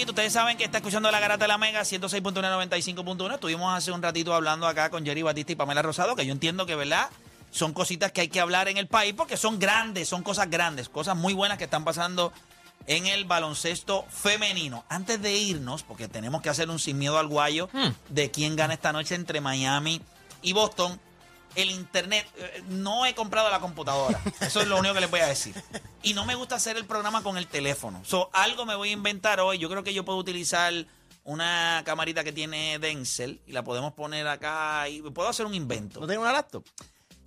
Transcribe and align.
Rapidito. 0.00 0.12
Ustedes 0.12 0.32
saben 0.32 0.56
que 0.56 0.64
está 0.64 0.78
escuchando 0.78 1.10
la 1.10 1.20
garata 1.20 1.44
de 1.44 1.48
la 1.48 1.58
Mega 1.58 1.82
106.195.1. 1.82 3.34
Estuvimos 3.34 3.76
hace 3.76 3.92
un 3.92 4.02
ratito 4.02 4.34
hablando 4.34 4.66
acá 4.66 4.90
con 4.90 5.04
Jerry 5.04 5.22
Batista 5.22 5.52
y 5.52 5.56
Pamela 5.56 5.82
Rosado, 5.82 6.16
que 6.16 6.24
yo 6.24 6.32
entiendo 6.32 6.66
que, 6.66 6.74
¿verdad? 6.74 7.08
Son 7.50 7.72
cositas 7.72 8.12
que 8.12 8.22
hay 8.22 8.28
que 8.28 8.40
hablar 8.40 8.68
en 8.68 8.76
el 8.76 8.86
país 8.86 9.14
porque 9.16 9.36
son 9.36 9.58
grandes, 9.58 10.08
son 10.08 10.22
cosas 10.22 10.48
grandes, 10.48 10.88
cosas 10.88 11.16
muy 11.16 11.34
buenas 11.34 11.58
que 11.58 11.64
están 11.64 11.84
pasando 11.84 12.32
en 12.86 13.06
el 13.06 13.24
baloncesto 13.24 14.06
femenino. 14.08 14.84
Antes 14.88 15.20
de 15.20 15.36
irnos, 15.36 15.82
porque 15.82 16.08
tenemos 16.08 16.42
que 16.42 16.48
hacer 16.48 16.70
un 16.70 16.78
sin 16.78 16.98
miedo 16.98 17.18
al 17.18 17.26
guayo 17.26 17.68
de 18.08 18.30
quién 18.30 18.56
gana 18.56 18.74
esta 18.74 18.92
noche 18.92 19.14
entre 19.14 19.40
Miami 19.40 20.00
y 20.42 20.52
Boston, 20.52 20.98
el 21.54 21.70
internet, 21.70 22.26
eh, 22.36 22.62
no 22.68 23.06
he 23.06 23.14
comprado 23.14 23.50
la 23.50 23.60
computadora. 23.60 24.20
Eso 24.40 24.60
es 24.60 24.68
lo 24.68 24.78
único 24.78 24.94
que 24.94 25.00
les 25.00 25.10
voy 25.10 25.20
a 25.20 25.26
decir. 25.26 25.54
Y 26.02 26.14
no 26.14 26.24
me 26.24 26.34
gusta 26.34 26.54
hacer 26.56 26.76
el 26.76 26.84
programa 26.86 27.22
con 27.22 27.36
el 27.36 27.46
teléfono. 27.46 28.02
So, 28.04 28.30
algo 28.32 28.64
me 28.66 28.74
voy 28.74 28.90
a 28.90 28.92
inventar 28.92 29.40
hoy. 29.40 29.58
Yo 29.58 29.68
creo 29.68 29.82
que 29.84 29.92
yo 29.94 30.04
puedo 30.04 30.18
utilizar 30.18 30.72
una 31.24 31.82
camarita 31.84 32.24
que 32.24 32.32
tiene 32.32 32.78
Denzel 32.78 33.40
y 33.46 33.52
la 33.52 33.62
podemos 33.62 33.92
poner 33.92 34.26
acá 34.26 34.88
y 34.88 35.02
puedo 35.02 35.28
hacer 35.28 35.46
un 35.46 35.54
invento. 35.54 36.00
¿No 36.00 36.06
tiene 36.06 36.22
una 36.22 36.32
laptop? 36.32 36.64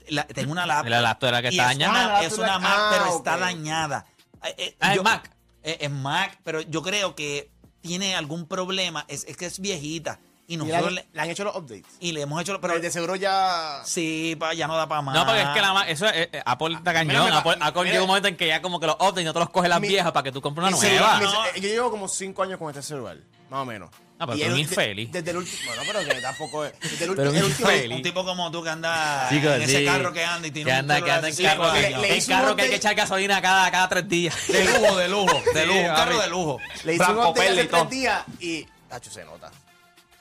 La- 0.10 0.26
tengo 0.28 0.52
una 0.52 0.66
laptop. 0.66 0.90
La 0.90 1.02
laptop 1.02 1.30
era 1.30 1.42
que 1.42 1.48
está 1.50 1.64
es 1.72 1.78
dañada. 1.78 2.06
una- 2.06 2.18
Ah, 2.18 2.24
es 2.26 2.34
una 2.38 2.60
Mac, 2.60 2.74
ah, 2.76 2.90
pero 2.92 3.18
está 3.18 3.34
ok. 3.36 3.40
dañada. 3.40 4.06
Eh, 4.44 4.56
eh, 4.58 4.78
Ah, 4.80 4.90
es 4.92 4.96
yo- 4.98 5.04
Mac. 5.04 5.32
eh, 5.64 5.78
Es 5.82 5.92
Mac, 5.92 6.40
pero 6.44 6.62
yo 6.62 6.82
creo 6.82 7.16
que 7.16 7.52
tiene 7.82 8.16
algún 8.16 8.48
problema. 8.48 9.06
Es, 9.08 9.24
es 9.26 9.38
que 9.38 9.46
es 9.46 9.60
viejita. 9.60 10.20
Y 10.54 10.56
Y 10.56 10.58
le, 10.58 10.64
nosotros 10.66 10.88
han, 10.90 10.96
le, 10.96 11.06
le 11.12 11.22
han 11.22 11.30
hecho 11.30 11.44
los 11.44 11.56
updates. 11.56 11.86
y 12.00 12.12
le 12.12 12.22
hemos 12.22 12.42
hecho... 12.42 12.52
Pero 12.54 12.62
Pero, 12.62 12.74
el 12.76 12.82
de 12.82 12.92
seguro 12.92 13.16
ya... 13.16 13.82
sí, 13.86 14.36
pa, 14.40 14.54
ya 14.54 14.68
no 14.68 14.76
da 14.78 14.88
para 14.88 15.02
más. 15.02 15.16
No, 15.16 15.26
porque 15.26 15.42
es 15.42 15.48
que 15.50 15.62
la 15.62 15.74
ma- 15.74 15.88
eso 15.90 16.06
es, 16.08 16.30
eh, 16.32 16.42
Apple 16.46 16.76
está 16.76 16.94
cañón. 16.94 17.08
Mira, 17.08 17.24
mira, 17.24 17.38
Apple, 17.40 17.56
Apple 17.60 17.82
mira. 17.82 17.92
llega 17.94 18.02
un 18.04 18.08
momento 18.08 18.28
en 18.28 18.36
que 18.38 18.48
ya 18.48 18.62
como 18.62 18.80
que 18.80 18.88
los 18.88 18.96
updates 18.96 19.26
no 19.26 19.34
te 19.34 19.40
los 19.40 19.50
coge 19.50 19.68
las 19.68 19.82
Mi- 19.82 19.88
viejas 19.88 20.12
para 20.12 20.24
que 20.24 20.32
tú 20.32 20.42
compres 20.42 20.68
una 20.68 20.78
nueva. 20.78 21.20
No. 21.20 21.32
Yo 21.56 21.62
llevo 21.62 21.90
como 21.92 22.08
5 22.08 22.44
años 22.44 22.60
con 22.60 22.70
este 22.70 22.82
celular, 22.84 23.18
más 23.50 23.62
o 23.62 23.66
menos. 23.66 23.90
Ah, 24.20 24.28
pero 24.28 24.38
Y 24.38 24.42
tú 24.44 24.52
el- 24.54 24.60
infeliz. 24.60 25.12
Desde 25.12 25.32
el 25.32 25.38
último... 25.38 25.58
Bueno, 25.66 25.82
pero 25.88 26.00
que 26.16 26.22
tampoco 26.22 26.64
es... 26.66 26.74
Desde 26.80 27.06
el, 27.06 27.16
Pero 27.16 27.32
el 27.32 27.38
un 27.38 27.44
último... 27.44 27.70
Un 27.96 28.02
tipo 28.04 28.24
como 28.24 28.52
tú 28.52 28.64
que 28.64 28.70
anda 28.70 29.28
en 29.30 29.62
ese 29.64 29.80
sí. 29.80 29.86
carro 29.86 30.14
que 30.14 30.24
anda 30.24 30.48
y 30.48 30.52
tiene 30.52 30.70
que 30.70 30.74
un 30.74 30.80
anda, 30.80 30.96
que 30.96 31.02
celular 31.02 31.18
anda 31.18 31.30
en 31.30 31.36
de 31.36 31.44
carro, 31.44 31.74
le- 31.74 31.90
le 32.08 32.20
un 32.20 32.26
carro 32.26 32.56
que 32.56 32.62
hay 32.62 32.70
que 32.70 32.76
echar 32.76 32.96
gasolina 32.96 33.42
cada, 33.42 33.72
cada 33.72 33.90
tres 33.90 34.08
días. 34.08 34.36
De 34.48 34.64
lujo, 34.66 34.98
de 34.98 35.08
lujo, 35.10 35.42
de 35.54 35.62
Sí, 35.62 35.68
lujo, 35.68 35.80
un 35.80 35.96
carro 35.96 36.20
de 36.20 36.30
lujo. 36.30 36.60
Le 36.84 36.94
hice 36.94 37.12
un 37.12 37.18
update 37.18 37.50
hace 37.50 37.66
tres 37.66 37.90
días 37.90 38.24
y... 38.40 38.68
Tacho, 38.88 39.10
se 39.12 39.26
nota. 39.26 39.52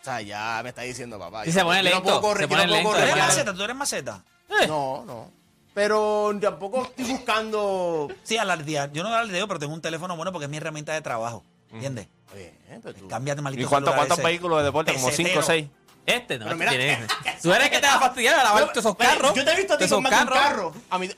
O 0.03 0.05
sea, 0.05 0.21
ya 0.21 0.61
me 0.63 0.71
está 0.71 0.83
diciendo, 0.83 1.19
papá. 1.19 1.45
Sí, 1.45 1.53
se 1.53 1.61
no- 1.61 1.67
pone 1.67 1.79
yo 1.79 1.85
no 1.85 1.91
lento, 1.91 2.03
puedo 2.05 2.21
correr, 2.21 2.37
se 2.39 2.43
yo 2.43 2.49
pone 2.49 2.63
no 2.67 2.69
puedo 2.69 2.77
lento, 2.77 2.91
¿Tú 2.91 2.97
correr. 2.97 3.11
eres 3.13 3.25
maceta? 3.29 3.55
¿Tú 3.55 3.63
eres 3.63 3.77
maceta? 3.77 4.25
No, 4.69 5.05
no. 5.07 5.31
Pero 5.75 6.33
tampoco 6.41 6.83
estoy 6.83 7.05
buscando... 7.07 8.09
Sí, 8.25 8.37
alardear. 8.37 8.93
Yo 8.93 9.03
no 9.03 9.09
alardeo, 9.09 9.47
pero 9.49 9.59
tengo 9.61 9.73
un 9.73 9.81
teléfono 9.81 10.15
bueno 10.17 10.31
porque 10.33 10.45
es 10.45 10.51
mi 10.51 10.59
herramienta 10.59 10.93
de 10.93 11.01
trabajo. 11.01 11.43
¿Entiendes? 11.73 12.09
Eh, 12.35 12.53
pero 12.83 12.95
tú- 12.95 13.09
Cámbiate 13.09 13.41
maldito 13.41 13.65
¿Y 13.65 13.69
cuánto- 13.69 13.95
cuántos 13.95 14.19
ese. 14.19 14.27
vehículos 14.27 14.59
de 14.59 14.65
deporte? 14.65 14.93
Como 14.93 15.07
Pesetero. 15.07 15.29
5 15.31 15.41
o 15.41 15.43
6. 15.43 15.67
Este 16.05 16.39
no, 16.39 16.45
Pero 16.47 16.57
este 16.63 16.79
mira, 16.79 16.97
tiene- 17.23 17.39
Tú 17.41 17.53
eres 17.55 17.71
que 17.71 17.79
te 17.79 17.87
va 17.87 17.95
a 17.95 18.01
fastidiar 18.01 18.35
a 18.41 18.43
lavar 18.45 18.63
todos 18.65 18.77
esos 18.79 18.97
carros. 18.97 19.35
Yo 19.35 19.45
te 19.45 19.53
he 19.53 19.57
visto 19.57 19.75
a 19.75 19.77
ti 19.79 19.85
con 19.85 19.87
esos 19.87 20.03
más 20.03 20.13
carro. 20.29 20.75
A 20.91 20.99
mí... 20.99 21.09
O 21.09 21.13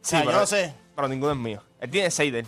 sea, 0.00 0.20
yo 0.20 0.26
pero- 0.26 0.38
no 0.40 0.46
sé. 0.46 0.72
Pero 0.94 1.08
ninguno 1.08 1.32
es 1.32 1.38
mío. 1.38 1.62
Él 1.80 1.90
tiene 1.90 2.10
6 2.10 2.32
de 2.32 2.38
él. 2.40 2.46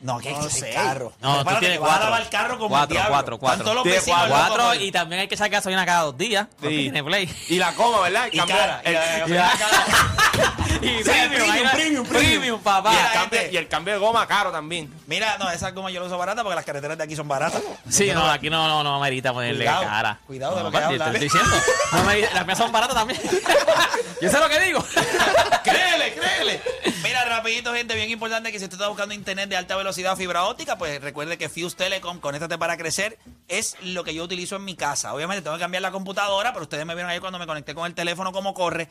No, 0.00 0.18
que 0.20 0.30
No 0.30 0.46
es 0.46 0.52
sé. 0.52 0.70
carro. 0.70 1.12
No, 1.20 1.44
tú 1.44 1.50
tienes 1.58 1.70
que 1.72 1.78
vas 1.80 1.88
a 1.90 1.92
cuatro. 1.94 2.10
lavar 2.10 2.30
carro 2.30 2.56
como 2.58 2.68
Cuatro, 2.68 2.98
cuatro, 3.08 3.38
cuatro. 3.38 3.62
Todos 3.64 3.74
los 3.76 3.82
Tiene 3.82 3.98
vecinos 3.98 4.20
cuatro. 4.28 4.36
locos 4.38 4.56
Cuatro 4.66 4.84
y 4.84 4.92
también 4.92 5.20
hay 5.22 5.28
que 5.28 5.34
echar 5.34 5.48
gasolina 5.50 5.84
cada 5.84 6.02
dos 6.02 6.16
días. 6.16 6.46
Porque 6.60 6.68
Sí. 6.76 6.82
tiene 6.82 7.02
play. 7.02 7.28
Y 7.48 7.56
la 7.58 7.72
coma, 7.74 8.00
¿verdad? 8.02 8.28
Y 8.30 8.38
cara. 8.38 8.80
y 8.84 8.92
la- 8.92 9.26
y 9.26 9.30
la- 9.30 9.50
Y 10.80 11.02
premium, 11.02 11.04
premium, 11.04 11.50
ahí 11.50 11.66
premium, 11.72 12.06
premium, 12.06 12.60
papá. 12.60 12.92
y 12.92 12.96
el 12.96 13.12
cambio- 13.12 13.38
gente. 13.40 13.54
y 13.54 13.56
el 13.56 13.68
cambio 13.68 13.94
de 13.94 14.00
goma 14.00 14.26
caro 14.26 14.50
también. 14.52 14.92
Mira, 15.06 15.36
no, 15.38 15.50
esa 15.50 15.70
goma 15.72 15.90
yo 15.90 16.00
la 16.00 16.06
uso 16.06 16.16
barata 16.18 16.42
porque 16.42 16.56
las 16.56 16.64
carreteras 16.64 16.96
de 16.98 17.04
aquí 17.04 17.16
son 17.16 17.26
baratas. 17.28 17.62
Sí, 17.88 18.10
no, 18.12 18.24
aquí 18.30 18.48
no, 18.50 18.66
no, 18.68 18.82
no 18.84 18.96
amerita 18.96 19.32
ponerle 19.32 19.64
Cuidado, 19.64 19.84
cara. 19.84 20.20
cuidado 20.26 20.52
de 20.56 20.58
No, 20.62 20.64
lo 20.66 20.70
que 20.70 20.84
hablas. 20.84 21.12
Te 21.12 21.24
estoy 21.24 21.40
diciendo. 21.40 21.62
No 21.92 22.34
las 22.34 22.46
mías 22.46 22.58
son 22.58 22.72
baratas 22.72 22.94
también. 22.96 23.20
Yo 24.20 24.30
sé 24.30 24.38
lo 24.38 24.48
que 24.48 24.60
digo. 24.60 24.84
créele, 25.64 26.14
créele. 26.14 26.62
Mira, 27.02 27.24
rapidito, 27.24 27.72
gente, 27.74 27.94
bien 27.94 28.10
importante 28.10 28.50
que 28.52 28.58
si 28.58 28.64
usted 28.64 28.76
está 28.76 28.88
buscando 28.88 29.14
internet 29.14 29.48
de 29.48 29.56
alta 29.56 29.76
velocidad 29.76 30.16
fibra 30.16 30.44
óptica, 30.44 30.76
pues 30.78 31.00
recuerde 31.00 31.38
que 31.38 31.48
Fuse 31.48 31.76
Telecom, 31.76 32.18
Conéctate 32.20 32.58
para 32.58 32.76
crecer, 32.76 33.18
es 33.48 33.76
lo 33.82 34.04
que 34.04 34.14
yo 34.14 34.24
utilizo 34.24 34.56
en 34.56 34.64
mi 34.64 34.74
casa. 34.76 35.14
Obviamente 35.14 35.42
tengo 35.42 35.56
que 35.56 35.60
cambiar 35.62 35.82
la 35.82 35.90
computadora, 35.90 36.52
pero 36.52 36.64
ustedes 36.64 36.84
me 36.86 36.94
vieron 36.94 37.10
ayer 37.10 37.20
cuando 37.20 37.38
me 37.38 37.46
conecté 37.46 37.74
con 37.74 37.86
el 37.86 37.94
teléfono 37.94 38.32
cómo 38.32 38.54
corre. 38.54 38.88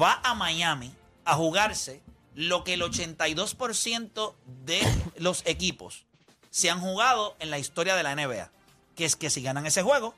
va 0.00 0.20
a 0.22 0.34
Miami 0.34 0.92
a 1.24 1.34
jugarse 1.34 2.00
lo 2.34 2.62
que 2.62 2.74
el 2.74 2.82
82% 2.82 4.34
de 4.64 4.80
los 5.18 5.42
equipos 5.46 6.04
se 6.50 6.70
han 6.70 6.80
jugado 6.80 7.36
en 7.40 7.50
la 7.50 7.58
historia 7.58 7.94
de 7.96 8.02
la 8.02 8.14
NBA. 8.14 8.50
Que 8.96 9.04
es 9.04 9.14
que 9.16 9.30
si 9.30 9.42
ganan 9.42 9.64
ese 9.66 9.82
juego, 9.82 10.14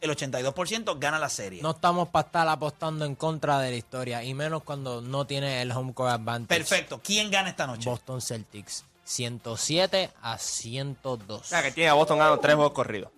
el 0.00 0.10
82% 0.10 0.98
gana 0.98 1.18
la 1.18 1.28
serie. 1.28 1.62
No 1.62 1.72
estamos 1.72 2.08
para 2.08 2.26
estar 2.26 2.48
apostando 2.48 3.04
en 3.04 3.14
contra 3.16 3.58
de 3.58 3.70
la 3.70 3.76
historia, 3.76 4.22
y 4.22 4.34
menos 4.34 4.62
cuando 4.62 5.00
no 5.00 5.26
tiene 5.26 5.60
el 5.62 5.72
home 5.72 5.92
court 5.94 6.12
advantage. 6.12 6.58
Perfecto. 6.60 7.00
¿Quién 7.02 7.30
gana 7.30 7.50
esta 7.50 7.66
noche? 7.66 7.88
Boston 7.90 8.20
Celtics, 8.20 8.84
107 9.04 10.10
a 10.22 10.38
102. 10.38 11.40
O 11.40 11.44
sea, 11.44 11.62
que 11.62 11.72
tiene 11.72 11.90
a 11.90 11.94
Boston 11.94 12.18
ganando 12.18 12.38
3 12.40 12.54
juegos 12.54 12.72
corridos. 12.72 13.10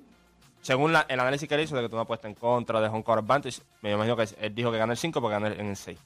Según 0.62 0.92
la- 0.92 1.04
el 1.08 1.18
análisis 1.20 1.48
que 1.48 1.54
él 1.56 1.60
hizo 1.62 1.74
de 1.76 1.82
que 1.82 1.88
tú 1.88 1.96
no 1.96 2.02
apuestas 2.02 2.28
en 2.30 2.34
contra 2.36 2.80
de 2.80 2.86
Home 2.88 3.02
Court 3.04 3.18
Advantage, 3.22 3.60
me 3.82 3.92
imagino 3.92 4.16
que 4.16 4.28
él 4.40 4.54
dijo 4.54 4.70
que 4.72 4.78
gana 4.78 4.92
el 4.92 4.98
5 4.98 5.20
porque 5.20 5.32
gana 5.34 5.48
en 5.48 5.66
el 5.66 5.76
6. 5.76 5.98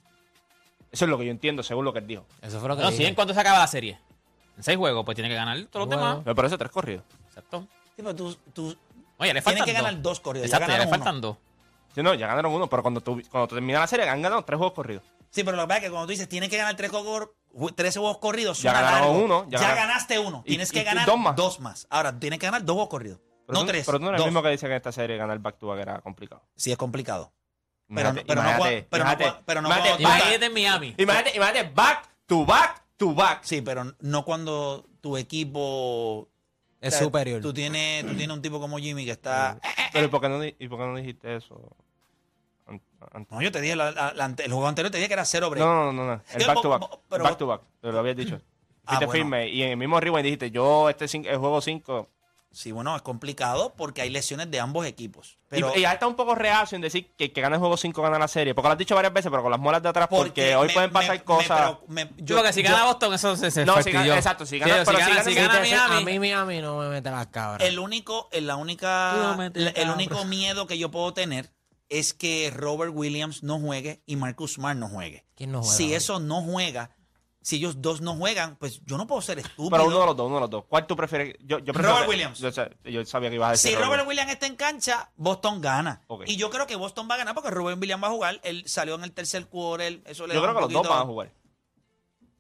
Eso 0.91 1.05
es 1.05 1.09
lo 1.11 1.19
que 1.19 1.27
yo 1.27 1.31
entiendo, 1.31 1.63
según 1.63 1.85
lo 1.85 1.93
que 1.93 1.99
él 1.99 2.07
dijo. 2.07 2.25
Eso 2.43 2.59
fue 2.59 2.69
lo 2.71 2.77
que 2.77 2.83
No, 2.83 2.91
dije. 2.91 3.03
si 3.03 3.09
en 3.09 3.15
cuánto 3.15 3.35
se 3.35 3.41
acaba 3.41 3.59
la 3.59 3.67
serie. 3.67 3.99
En 4.57 4.63
seis 4.63 4.77
juegos, 4.79 5.05
pues 5.05 5.15
tiene 5.15 5.29
que 5.29 5.35
ganar 5.35 5.59
todos 5.71 5.87
los 5.89 5.99
demás. 5.99 6.35
Por 6.35 6.45
eso 6.47 6.57
3 6.59 6.71
corridos. 6.71 7.05
Exacto. 7.29 7.67
Sí, 7.95 8.03
pero 8.03 8.15
tú, 8.15 8.35
tú 8.53 8.67
Oye, 8.67 8.77
tienes 9.19 9.35
le 9.35 9.43
faltan 9.43 9.65
que 9.65 9.73
ganar 9.73 9.95
dos. 9.95 10.03
dos 10.03 10.21
corridos. 10.21 10.47
Exacto, 10.47 10.67
ya 10.67 10.73
le 10.79 10.79
ganaron 10.85 10.89
uno. 10.95 11.05
faltan 11.05 11.21
dos. 11.21 11.37
Sí, 11.95 12.03
no, 12.03 12.15
ya 12.15 12.27
ganaron 12.27 12.53
uno, 12.53 12.67
pero 12.69 12.83
cuando, 12.83 13.01
tú, 13.01 13.23
cuando 13.31 13.49
termina 13.49 13.81
la 13.81 13.87
serie 13.87 14.09
han 14.09 14.21
ganado 14.23 14.45
3 14.45 14.57
juegos 14.59 14.75
corridos. 14.75 15.03
Sí, 15.31 15.45
pero 15.45 15.57
lo 15.57 15.65
que 15.65 15.69
pasa 15.69 15.79
es 15.79 15.85
que 15.85 15.91
cuando 15.91 16.07
tú 16.07 16.11
dices 16.13 16.29
tienes 16.29 16.49
que 16.49 16.57
ganar 16.57 16.77
tres 16.77 16.91
juegos, 16.91 17.29
tres 17.75 17.95
juegos 17.97 18.19
corridos, 18.19 18.63
Ya 18.63 18.71
suena 18.73 18.87
ganaron 18.87 19.09
largo. 19.09 19.25
uno, 19.25 19.47
Ya, 19.51 19.75
ganaste 19.75 20.19
uno. 20.19 20.43
Y- 20.47 20.51
Tienes 20.51 20.71
y- 20.71 20.73
que 20.75 20.81
y 20.81 20.85
ganar 20.85 21.07
dos 21.37 21.61
más. 21.61 21.87
Ahora, 21.91 22.19
tienes 22.19 22.39
que 22.39 22.47
ganar 22.47 22.65
dos 22.65 22.75
juegos 22.75 22.89
corridos. 22.91 23.21
Pero 23.47 23.59
no 23.59 23.61
tú, 23.61 23.67
tres. 23.67 23.85
Pero 23.87 23.99
tú 23.99 24.05
no 24.05 24.09
eres 24.11 24.19
dos. 24.19 24.27
el 24.27 24.33
mismo 24.33 24.43
que 24.43 24.49
dice 24.51 24.67
que 24.67 24.73
en 24.73 24.77
esta 24.77 24.93
serie 24.93 25.17
ganar 25.19 25.39
back 25.39 25.59
to 25.59 25.67
back 25.67 25.79
era 25.81 26.01
complicado. 26.01 26.43
Sí, 26.57 26.73
es 26.73 26.79
complicado. 26.79 27.33
Pero, 27.89 28.01
Imagínate- 28.11 28.25
pero 28.27 28.43
no, 28.43 28.49
cua- 28.51 28.87
pero 28.91 29.05
no, 29.05 29.11
cua- 29.11 29.43
pero 29.45 29.63
no 29.63 29.69
imagínate 29.69 29.91
cuando- 29.91 30.09
back- 30.09 30.19
Imagínate 30.21 30.47
en 30.47 30.53
Miami. 30.55 30.95
Imagínate, 30.97 31.37
imagínate 31.37 31.71
back 31.75 32.09
to 32.27 32.45
back 32.47 32.83
to 32.97 33.15
back. 33.15 33.41
Sí, 33.45 33.61
pero 33.63 33.95
no 34.01 34.25
cuando 34.25 34.87
tu 35.01 35.17
equipo 35.17 36.29
Es 36.81 36.95
o 36.95 36.97
sea, 36.99 37.05
superior. 37.07 37.41
Tú 37.43 37.53
tienes, 37.53 38.05
tú 38.07 38.15
tienes 38.17 38.35
un 38.37 38.43
tipo 38.43 38.61
como 38.61 38.79
Jimmy 38.79 39.05
que 39.05 39.13
está. 39.13 39.59
Pero 39.93 40.07
¿y 40.07 40.09
por 40.09 40.21
qué 40.21 40.29
no, 40.29 40.41
di- 40.41 40.57
y 40.59 40.69
por 40.69 40.79
qué 40.79 40.87
no 40.87 40.97
dijiste 40.97 41.37
eso? 41.37 41.77
No, 43.31 43.41
yo 43.41 43.53
te 43.53 43.61
dije, 43.61 43.77
la- 43.77 43.93
la- 43.93 44.13
la 44.15 44.25
ante- 44.25 44.45
el 44.45 44.53
juego 44.53 44.67
anterior 44.67 44.91
te 44.91 44.99
dije 44.99 45.09
que 45.09 45.15
era 45.15 45.25
cero 45.25 45.49
break. 45.49 45.65
No, 45.65 45.85
no, 45.85 45.93
no, 45.93 46.07
no. 46.07 46.23
El 46.35 46.47
back 46.47 46.61
to 46.63 46.69
back. 46.69 46.83
pero 47.09 47.25
back 47.25 47.39
to 47.39 47.47
back. 47.47 47.63
Te 47.81 47.93
lo 47.93 47.99
habías 47.99 48.17
dicho. 48.17 48.41
Ah, 48.89 48.99
bueno. 48.99 49.11
firme. 49.13 49.49
Y 49.49 49.63
en 49.65 49.71
el 49.71 49.77
mismo 49.77 49.99
rewind 49.99 50.23
dijiste, 50.23 50.53
yo 50.53 50.89
este 50.89 51.07
el 51.07 51.39
juego 51.39 51.61
5. 51.61 52.09
Sí, 52.57 52.73
bueno, 52.73 52.97
es 52.97 53.03
complicado 53.03 53.75
porque 53.77 54.01
hay 54.01 54.09
lesiones 54.09 54.51
de 54.51 54.61
ambos 54.61 54.87
equipos. 54.87 55.37
Pero 55.49 55.73
y, 55.75 55.81
y 55.81 55.83
ya 55.83 55.93
está 55.93 56.07
un 56.07 56.17
poco 56.17 56.35
reacio 56.35 56.75
en 56.75 56.81
decir 56.81 57.13
que, 57.15 57.31
que 57.31 57.41
gana 57.43 57.57
el 57.57 57.61
juego 57.61 57.77
5 57.77 58.01
gana 58.01 58.19
la 58.19 58.29
serie. 58.29 58.55
Porque 58.55 58.69
lo 58.69 58.73
has 58.73 58.79
dicho 58.79 58.95
varias 58.95 59.13
veces, 59.13 59.31
pero 59.31 59.43
con 59.43 59.51
las 59.51 59.61
molas 59.61 59.83
de 59.83 59.91
atrás, 59.91 60.09
porque, 60.09 60.57
hoy 60.57 60.69
me- 60.69 60.73
pueden 60.73 60.91
pasar 60.91 61.19
me- 61.19 61.25
cosas. 61.25 61.77
me 61.89 62.11
Yo, 62.17 62.43
que 62.43 62.53
si 62.55 62.63
yo- 62.63 62.71
gana 62.71 62.87
Boston, 62.87 63.13
eso 63.13 63.37
se, 63.37 63.51
se 63.51 63.67
No, 63.67 63.83
si 63.83 63.91
gana- 63.93 64.17
exacto, 64.17 64.47
si 64.47 64.59
gana- 64.59 64.79
Sí, 64.79 64.81
pero 64.87 64.99
si 64.99 65.05
si 65.05 65.11
gana, 65.11 65.23
gana- 65.23 65.31
si 65.31 65.35
gana 65.35 65.61
Miami. 65.89 65.97
a 65.97 66.01
mí 66.07 66.19
Miami 66.19 66.61
no 66.63 66.79
me 66.79 66.89
mete 66.89 67.11
las 67.11 67.27
cabras. 67.27 67.69
El 67.69 67.79
único, 67.79 68.31
el- 68.33 68.47
la 68.47 68.57
única, 68.57 69.13
no 69.37 69.43
el 69.43 69.91
único 69.91 70.25
miedo 70.25 70.67
que 70.67 70.79
yo 70.79 70.91
puedo 70.91 71.13
tener 71.13 71.53
es 71.91 72.15
que 72.15 72.51
Robert 72.57 72.93
Williams 72.95 73.43
no 73.43 73.61
juegue 73.61 74.03
y 74.07 74.17
Marcus 74.17 74.55
Smart 74.55 74.79
no 74.79 74.89
juegue. 74.89 75.27
¿Quién 75.37 75.53
no 75.53 75.61
juega 75.61 75.77
Si 75.77 75.85
hoy? 75.89 75.95
eso 75.95 76.21
no 76.21 76.41
juega, 76.41 76.96
Si 77.47 77.57
ellos 77.57 77.81
dos 77.81 78.01
no 78.01 78.17
juegan, 78.17 78.57
pues 78.57 78.81
yo 78.85 78.97
no 78.99 79.07
puedo 79.07 79.23
ser 79.23 79.39
estúpido. 79.39 79.71
Pero 79.71 79.85
uno 79.87 80.01
de 80.01 80.07
los 80.07 80.17
dos, 80.17 80.27
uno 80.27 80.35
de 80.35 80.41
los 80.41 80.51
dos. 80.51 80.65
¿Cuál 80.69 80.85
tú 80.85 80.97
prefieres? 80.97 81.37
Yo, 81.45 81.61
yo 81.61 81.73
prefiero 81.73 81.91
Robert 81.91 82.07
que- 82.07 82.11
Williams. 82.11 82.39
Yo, 82.41 82.51
sa- 82.51 82.71
yo 82.83 83.05
sabía 83.07 83.29
que 83.29 83.37
ibas 83.37 83.49
a 83.49 83.53
decir 83.53 83.71
Si 83.71 83.77
Robert 83.77 84.05
Williams 84.05 84.33
está 84.33 84.47
en 84.49 84.57
cancha, 84.57 85.13
Boston 85.15 85.61
gana. 85.61 86.03
Ok. 86.09 86.25
Y 86.27 86.35
yo 86.37 86.51
creo 86.51 86.67
que 86.67 86.75
Boston 86.75 87.07
va 87.09 87.15
a 87.15 87.19
ganar 87.19 87.35
porque 87.35 87.51
Robert 87.51 87.81
Williams 87.81 88.03
va 88.03 88.09
a 88.09 88.11
jugar. 88.11 88.41
Él 88.43 88.65
salió 88.67 88.97
en 88.97 89.05
el 89.05 89.13
tercer 89.13 89.47
quarter. 89.47 90.01
Eso 90.07 90.27
le 90.27 90.35
Yo 90.35 90.43
creo 90.43 90.55
que 90.57 90.61
los 90.63 90.73
dos 90.73 90.89
van 90.89 90.99
a 91.03 91.05
jugar. 91.05 91.33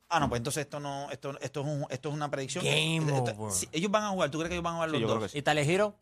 Ah, 0.08 0.18
no, 0.18 0.28
pues 0.28 0.40
entonces 0.40 0.62
esto 0.62 0.80
no, 0.80 1.08
esto, 1.12 1.38
esto 1.40 1.60
es 1.60 1.66
un- 1.66 1.86
esto 1.88 2.08
es 2.08 2.14
una 2.16 2.28
predicción. 2.28 2.64
Game 2.64 2.98
Esto- 3.16 3.32
over. 3.38 3.52
sí, 3.52 3.68
ellos 3.70 3.90
van 3.92 4.02
a 4.04 4.08
jugar. 4.10 4.28
¿Tú 4.32 4.38
crees 4.38 4.48
que 4.48 4.54
ellos 4.56 4.64
van 4.64 4.72
a 4.72 4.76
jugar 4.78 4.88
Sí, 4.90 4.92
los 4.94 5.00
yo 5.02 5.06
dos? 5.06 5.16
creo 5.18 5.26
que 5.26 5.32
sí. 5.32 5.38
¿Y? 5.38 5.94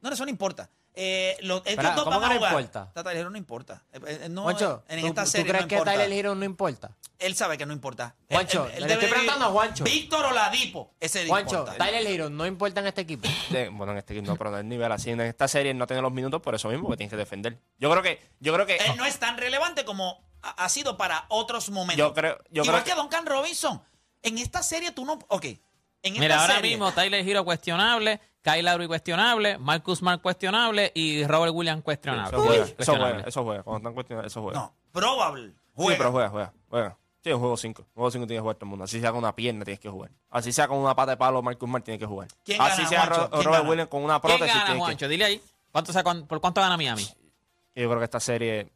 No, 0.00 0.10
eso 0.12 0.24
no 0.24 0.30
importa. 0.30 0.70
Eh, 1.00 1.36
los, 1.42 1.58
ellos 1.60 1.70
Espera, 1.70 1.94
dos 1.94 2.04
¿cómo 2.04 2.18
van 2.18 2.24
a 2.24 2.28
que 2.28 2.34
no 2.34 2.38
jugar. 2.40 2.52
importa? 2.60 2.90
Tata 2.92 3.12
Hero 3.12 3.30
no 3.30 3.38
importa. 3.38 3.84
Eh, 3.92 4.00
eh, 4.24 4.28
no, 4.28 4.42
Juancho, 4.42 4.82
en 4.88 5.00
¿tú, 5.00 5.06
esta 5.06 5.22
tú 5.24 5.30
serie 5.30 5.46
crees 5.46 5.62
no 5.62 5.68
que 5.68 5.74
importa. 5.76 5.92
Tyler 5.92 6.12
Hero 6.18 6.34
no 6.34 6.44
importa? 6.44 6.90
Él 7.20 7.36
sabe 7.36 7.56
que 7.56 7.66
no 7.66 7.72
importa. 7.72 8.16
Juancho, 8.28 8.66
Él- 8.66 8.70
él- 8.72 8.82
él 8.82 8.88
le 8.88 8.94
estoy 8.94 9.08
preguntando 9.08 9.44
a 9.46 9.48
Juancho. 9.50 9.84
Víctor 9.84 10.24
Oladipo. 10.24 10.94
Ese 10.98 11.22
le 11.22 11.28
Juancho, 11.28 11.58
importa. 11.60 11.84
Tyler 11.84 12.04
Hero 12.04 12.30
no 12.30 12.46
importa 12.46 12.80
en 12.80 12.88
este 12.88 13.02
equipo. 13.02 13.28
De- 13.50 13.68
bueno, 13.68 13.92
en 13.92 13.98
este 13.98 14.12
equipo 14.14 14.26
no, 14.32 14.36
pero 14.36 14.50
no 14.50 14.58
es 14.58 14.64
nivel 14.64 14.90
así. 14.90 15.10
En 15.10 15.20
esta 15.20 15.46
serie 15.46 15.72
no 15.72 15.86
tiene 15.86 16.02
los 16.02 16.10
minutos 16.12 16.42
por 16.42 16.56
eso 16.56 16.68
mismo 16.68 16.90
que 16.90 16.96
tienes 16.96 17.12
que 17.12 17.16
defender. 17.16 17.58
Yo 17.78 17.88
creo 17.92 18.02
que, 18.02 18.20
yo 18.40 18.52
creo 18.54 18.66
que. 18.66 18.76
Él 18.78 18.96
no 18.96 19.04
es 19.04 19.20
tan 19.20 19.36
relevante 19.38 19.84
como 19.84 20.20
ha 20.42 20.64
ha 20.64 20.68
sido 20.68 20.96
para 20.96 21.26
otros 21.28 21.70
momentos. 21.70 21.96
Yo 22.08 22.12
creo- 22.12 22.38
yo 22.50 22.64
Igual 22.64 22.82
creo 22.82 22.96
que 22.96 23.00
Duncan 23.00 23.24
Robinson. 23.26 23.80
En 24.22 24.38
esta 24.38 24.64
serie 24.64 24.90
tú 24.90 25.04
no. 25.04 25.18
Ok. 25.28 25.44
En 25.44 26.12
esta 26.12 26.20
Mira, 26.20 26.40
ahora 26.40 26.54
serie- 26.56 26.70
mismo 26.72 26.90
Tyler 26.92 27.28
Hero 27.28 27.44
cuestionable, 27.44 28.20
Kyle 28.42 28.62
Lowry 28.62 28.86
cuestionable, 28.86 29.58
Marcus 29.58 29.98
Smart 29.98 30.22
cuestionable 30.22 30.90
y 30.94 31.24
Robert 31.26 31.52
Williams 31.54 31.82
cuestionable. 31.82 32.36
Eso 32.36 32.46
juega, 32.46 32.64
eso 32.78 32.96
juega, 32.96 33.20
eso 33.28 33.44
juega. 33.44 33.62
Cuando 33.62 33.78
están 33.78 33.94
cuestionados, 33.94 34.32
eso 34.32 34.42
juega. 34.42 34.58
No, 34.60 34.74
probable. 34.92 35.48
Sí, 35.50 35.54
Juega. 35.74 35.98
pero 35.98 36.12
juega, 36.12 36.28
juega, 36.30 36.52
juega. 36.70 36.96
Sí, 37.22 37.32
un 37.32 37.40
juego 37.40 37.56
5. 37.56 37.82
Un 37.82 37.88
juego 37.94 38.10
5 38.10 38.26
tienes 38.26 38.38
que 38.38 38.42
jugar 38.42 38.56
todo 38.56 38.64
el 38.66 38.70
mundo. 38.70 38.84
Así 38.84 39.00
sea 39.00 39.10
con 39.10 39.18
una 39.18 39.34
pierna, 39.34 39.64
tienes 39.64 39.80
que 39.80 39.88
jugar. 39.90 40.10
Así 40.30 40.52
sea 40.52 40.66
con 40.68 40.78
una 40.78 40.94
pata 40.94 41.12
de 41.12 41.16
palo, 41.16 41.42
Marcus 41.42 41.68
Smart 41.68 41.84
tiene 41.84 41.98
que 41.98 42.06
jugar. 42.06 42.28
¿Quién 42.44 42.60
Así 42.60 42.78
gana, 42.82 42.88
sea 42.88 43.06
Juancho? 43.06 43.30
¿Quién 43.30 43.42
Robert 43.44 43.58
gana? 43.62 43.70
Williams 43.70 43.90
con 43.90 44.02
una 44.04 44.20
¿Quién 44.20 44.36
prótesis. 44.36 44.54
gana, 44.54 44.64
tienes 44.66 44.80
que- 44.80 44.84
Juancho? 44.86 45.08
Dile 45.08 45.24
ahí. 45.24 45.42
¿Cuánto 45.72 45.92
saca- 45.92 46.24
¿Por 46.26 46.40
cuánto 46.40 46.60
gana 46.60 46.76
Miami? 46.76 47.04
Yo 47.04 47.88
creo 47.88 47.98
que 47.98 48.04
esta 48.04 48.20
serie. 48.20 48.68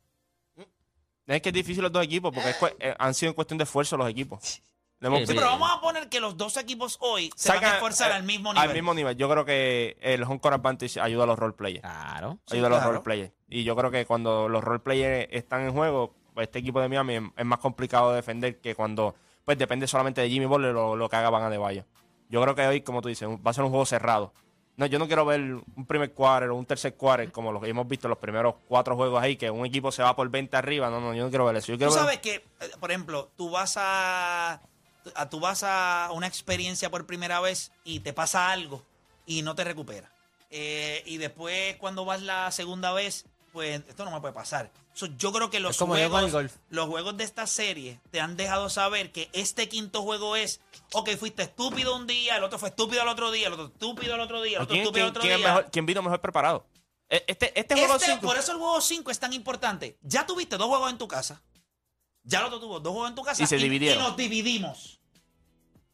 Es 1.26 1.40
que 1.40 1.48
es 1.48 1.54
difícil 1.54 1.82
los 1.82 1.90
dos 1.92 2.04
equipos 2.04 2.32
porque 2.34 2.50
es 2.50 2.56
eh, 2.80 2.94
han 2.98 3.14
sido 3.14 3.30
en 3.30 3.34
cuestión 3.34 3.56
de 3.58 3.64
esfuerzo 3.64 3.96
los 3.96 4.08
equipos. 4.08 4.60
Le 5.02 5.08
hemos 5.08 5.28
Sí, 5.28 5.34
pero 5.34 5.46
vamos 5.46 5.68
a 5.68 5.80
poner 5.80 6.08
que 6.08 6.20
los 6.20 6.36
dos 6.36 6.56
equipos 6.56 6.96
hoy 7.00 7.32
se 7.34 7.48
van 7.48 7.64
a 7.64 7.74
esforzar 7.74 8.12
eh, 8.12 8.14
al 8.14 8.22
mismo 8.22 8.52
nivel. 8.52 8.68
Al 8.68 8.72
mismo 8.72 8.94
nivel. 8.94 9.16
Yo 9.16 9.28
creo 9.28 9.44
que 9.44 9.96
el 10.00 10.22
home 10.22 10.38
court 10.38 10.54
advantage 10.54 11.00
ayuda 11.00 11.24
a 11.24 11.26
los 11.26 11.36
role 11.36 11.54
players. 11.54 11.80
Claro. 11.80 12.38
Sí, 12.46 12.54
ayuda 12.54 12.68
a 12.68 12.70
los 12.70 12.78
claro. 12.78 12.92
role 12.92 13.02
players. 13.02 13.32
Y 13.48 13.64
yo 13.64 13.74
creo 13.74 13.90
que 13.90 14.06
cuando 14.06 14.48
los 14.48 14.62
role 14.62 14.78
players 14.78 15.26
están 15.32 15.62
en 15.62 15.72
juego, 15.72 16.14
pues, 16.34 16.46
este 16.46 16.60
equipo 16.60 16.80
de 16.80 16.88
Miami 16.88 17.32
es, 17.36 17.44
más 17.44 17.58
complicado 17.58 18.10
de 18.10 18.16
defender 18.16 18.60
que 18.60 18.76
cuando 18.76 19.16
pues 19.44 19.58
depende 19.58 19.88
solamente 19.88 20.20
de 20.20 20.30
Jimmy 20.30 20.46
Butler 20.46 20.72
lo, 20.72 20.94
lo 20.94 21.08
que 21.08 21.16
haga 21.16 21.30
Van 21.30 21.42
Adebayo. 21.42 21.84
Yo 22.28 22.40
creo 22.40 22.54
que 22.54 22.64
hoy, 22.64 22.82
como 22.82 23.02
tú 23.02 23.08
dices, 23.08 23.28
va 23.28 23.50
a 23.50 23.52
ser 23.52 23.64
un 23.64 23.70
juego 23.70 23.84
cerrado. 23.84 24.32
No, 24.76 24.86
yo 24.86 24.98
no 24.98 25.06
quiero 25.06 25.26
ver 25.26 25.40
un 25.40 25.86
primer 25.86 26.12
quarter 26.12 26.48
o 26.50 26.56
un 26.56 26.64
tercer 26.64 26.94
quarter 26.94 27.30
como 27.30 27.52
lo 27.52 27.60
que 27.60 27.68
hemos 27.68 27.86
visto 27.86 28.06
en 28.06 28.10
los 28.10 28.18
primeros 28.18 28.54
cuatro 28.68 28.96
juegos 28.96 29.20
ahí, 29.20 29.36
que 29.36 29.50
un 29.50 29.66
equipo 29.66 29.92
se 29.92 30.02
va 30.02 30.16
por 30.16 30.30
20 30.30 30.56
arriba. 30.56 30.88
No, 30.88 31.00
no, 31.00 31.12
yo 31.12 31.24
no 31.24 31.28
quiero 31.28 31.44
ver 31.44 31.56
eso. 31.56 31.72
Yo 31.72 31.74
Tú 31.74 31.78
quiero 31.78 31.92
ver- 31.92 32.00
sabes 32.00 32.18
que, 32.20 32.34
eh, 32.36 32.70
por 32.80 32.90
ejemplo, 32.90 33.30
tú 33.36 33.50
vas 33.50 33.74
a, 33.76 34.62
a- 35.14 35.28
tú 35.28 35.40
vas 35.40 35.62
a 35.64 36.08
una 36.12 36.26
experiencia 36.26 36.90
por 36.90 37.06
primera 37.06 37.40
vez 37.40 37.72
y 37.84 38.00
te 38.00 38.12
pasa 38.12 38.50
algo 38.50 38.84
y 39.26 39.42
no 39.42 39.54
te 39.54 39.64
recuperas. 39.64 40.10
Eh, 40.50 41.02
y 41.06 41.16
después 41.16 41.76
cuando 41.76 42.04
vas 42.04 42.20
la 42.22 42.50
segunda 42.50 42.92
vez, 42.92 43.24
pues 43.52 43.82
esto 43.88 44.04
no 44.04 44.10
me 44.10 44.20
puede 44.20 44.34
pasar. 44.34 44.70
So, 44.94 45.06
yo 45.16 45.32
creo 45.32 45.48
que 45.48 45.58
los 45.60 45.78
juegos, 45.78 46.32
los 46.68 46.86
juegos 46.86 47.16
de 47.16 47.24
esta 47.24 47.46
serie 47.46 47.98
te 48.10 48.20
han 48.20 48.36
dejado 48.36 48.68
saber 48.68 49.10
que 49.12 49.30
este 49.32 49.68
quinto 49.68 50.02
juego 50.02 50.36
es, 50.36 50.60
ok, 50.92 51.10
fuiste 51.18 51.44
estúpido 51.44 51.96
un 51.96 52.06
día, 52.06 52.36
el 52.36 52.44
otro 52.44 52.58
fue 52.58 52.68
estúpido 52.68 53.00
el 53.02 53.08
otro 53.08 53.30
día, 53.30 53.46
el 53.46 53.54
otro 53.54 53.66
estúpido 53.66 54.14
el 54.14 54.20
otro 54.20 54.42
día, 54.42 54.58
el 54.58 54.62
otro 54.64 54.72
¿Quién, 54.74 54.82
estúpido 54.82 55.04
el 55.06 55.10
otro 55.10 55.22
quién 55.22 55.36
día. 55.38 55.46
mejor- 55.48 55.70
quién 55.70 55.86
vino 55.86 56.02
mejor 56.02 56.20
preparado? 56.20 56.66
E- 57.08 57.24
Este, 57.26 57.58
este 57.58 57.74
juego 57.74 57.94
Este- 57.96 58.16
por 58.18 58.36
eso 58.36 58.52
el 58.52 58.58
juego 58.58 58.80
5 58.82 59.10
es 59.10 59.18
tan 59.18 59.32
importante. 59.32 59.96
Ya 60.02 60.26
tuviste 60.26 60.56
dos 60.58 60.68
juegos 60.68 60.90
en 60.90 60.98
tu 60.98 61.08
casa. 61.08 61.40
Ya 62.24 62.40
el 62.40 62.46
otro 62.46 62.60
tuvo 62.60 62.80
dos 62.80 62.92
juegos 62.92 63.10
en 63.10 63.14
tu 63.16 63.22
casa. 63.22 63.42
Y 63.42 63.46
se 63.46 63.56
dividieron. 63.56 64.02
Y 64.02 64.06
nos 64.06 64.16
dividimos. 64.16 65.00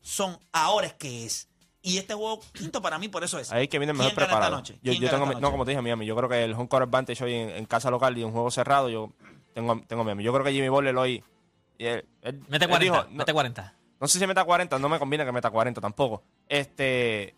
Son 0.00 0.38
ahora 0.52 0.86
es 0.86 0.94
que 0.94 1.25
es. 1.26 1.48
Y 1.82 1.98
este 1.98 2.14
juego 2.14 2.40
quinto 2.52 2.82
para 2.82 2.98
mí 2.98 3.08
por 3.08 3.25
eso 3.25 3.38
es. 3.38 3.50
Ahí 3.52 3.64
es 3.64 3.69
que 3.69 3.78
viene 3.78 3.92
mejor 3.92 4.06
¿Quién 4.12 4.16
gana 4.16 4.25
esta 4.26 4.36
preparado. 4.36 4.56
noche? 4.56 4.75
Yo, 4.82 4.92
¿Quién 4.92 5.02
yo 5.04 5.10
tengo, 5.10 5.25
esta 5.25 5.34
no, 5.34 5.40
noche? 5.40 5.50
como 5.52 5.64
te 5.64 5.70
dije, 5.70 5.82
Miami. 5.82 6.06
Yo 6.06 6.16
creo 6.16 6.28
que 6.28 6.44
el 6.44 6.52
home 6.54 6.69
court 6.69 6.82
advantage 6.84 7.25
hoy 7.25 7.34
en, 7.34 7.50
en 7.50 7.66
casa 7.66 7.90
local 7.90 8.16
y 8.19 8.25
un 8.25 8.32
juego 8.32 8.50
cerrado, 8.50 8.88
yo 8.88 9.12
tengo, 9.54 9.80
tengo 9.86 10.04
Miami. 10.04 10.22
Yo 10.25 10.32
creo 10.32 10.44
que 10.44 10.52
Jimmy 10.52 10.69
Butler 10.69 10.96
hoy. 10.96 11.22
y 11.78 11.84
él- 11.86 12.04
él- 12.22 12.40
Mete 12.48 12.64
él 12.64 12.70
40. 12.70 12.78
dijo, 12.80 12.96
no, 13.04 13.10
mete 13.16 13.32
40. 13.32 13.75
no 14.00 14.08
sé 14.08 14.19
si 14.19 14.26
meta 14.26 14.44
40, 14.44 14.78
no 14.78 14.88
me 14.88 14.98
conviene 14.98 15.25
que 15.25 15.32
meta 15.32 15.50
40 15.50 15.80
tampoco. 15.80 16.22
Este. 16.48 17.34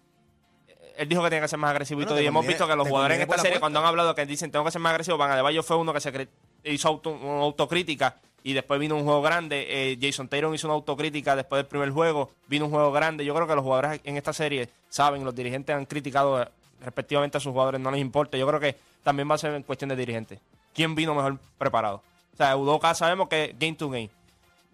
Él 0.96 1.08
dijo 1.08 1.22
que 1.22 1.30
tenía 1.30 1.42
que 1.42 1.48
ser 1.48 1.58
más 1.58 1.70
agresivo 1.70 2.00
y 2.00 2.04
Bueno, 2.04 2.16
todo. 2.16 2.22
Y 2.22 2.26
hemos 2.26 2.46
visto 2.46 2.66
que 2.66 2.76
los 2.76 2.86
jugadores 2.88 3.16
en 3.16 3.22
esta 3.22 3.38
serie, 3.38 3.60
cuando 3.60 3.78
han 3.78 3.86
hablado 3.86 4.14
que 4.14 4.26
dicen 4.26 4.50
tengo 4.50 4.64
que 4.64 4.70
ser 4.70 4.80
más 4.80 4.90
agresivo, 4.90 5.16
Van 5.16 5.30
Adebayo 5.30 5.62
fue 5.62 5.76
uno 5.76 5.92
que 5.94 6.00
se 6.00 6.28
hizo 6.64 6.88
auto- 6.88 7.10
una 7.10 7.42
autocrítica 7.42 8.16
y 8.42 8.52
después 8.54 8.80
vino 8.80 8.96
un 8.96 9.04
juego 9.04 9.22
grande. 9.22 9.66
Eh, 9.92 9.98
Jason 10.00 10.28
Taylor 10.28 10.54
hizo 10.54 10.66
una 10.66 10.74
autocrítica 10.74 11.36
después 11.36 11.58
del 11.60 11.66
primer 11.66 11.90
juego. 11.90 12.30
Vino 12.48 12.64
un 12.66 12.70
juego 12.70 12.90
grande. 12.92 13.24
Yo 13.24 13.34
creo 13.34 13.46
que 13.46 13.54
los 13.54 13.62
jugadores 13.64 14.00
en 14.04 14.16
esta 14.16 14.32
serie 14.32 14.68
saben, 14.88 15.24
los 15.24 15.34
dirigentes 15.34 15.74
han 15.76 15.84
criticado 15.86 16.42
eh, 16.42 16.48
respectivamente 16.82 17.36
a 17.36 17.40
sus 17.40 17.52
jugadores, 17.52 17.80
no 17.80 17.90
les 17.90 18.00
importa. 18.00 18.36
Yo 18.38 18.46
creo 18.46 18.60
que 18.60 18.76
también 19.02 19.30
va 19.30 19.34
a 19.34 19.38
ser 19.38 19.54
en 19.54 19.62
cuestión 19.62 19.88
de 19.90 19.96
dirigentes. 19.96 20.38
¿Quién 20.74 20.94
vino 20.94 21.14
mejor 21.14 21.38
preparado? 21.58 22.02
O 22.32 22.36
sea, 22.36 22.56
Udoka 22.56 22.94
sabemos 22.94 23.28
que 23.28 23.54
game 23.58 23.74
to 23.74 23.90
game. 23.90 24.08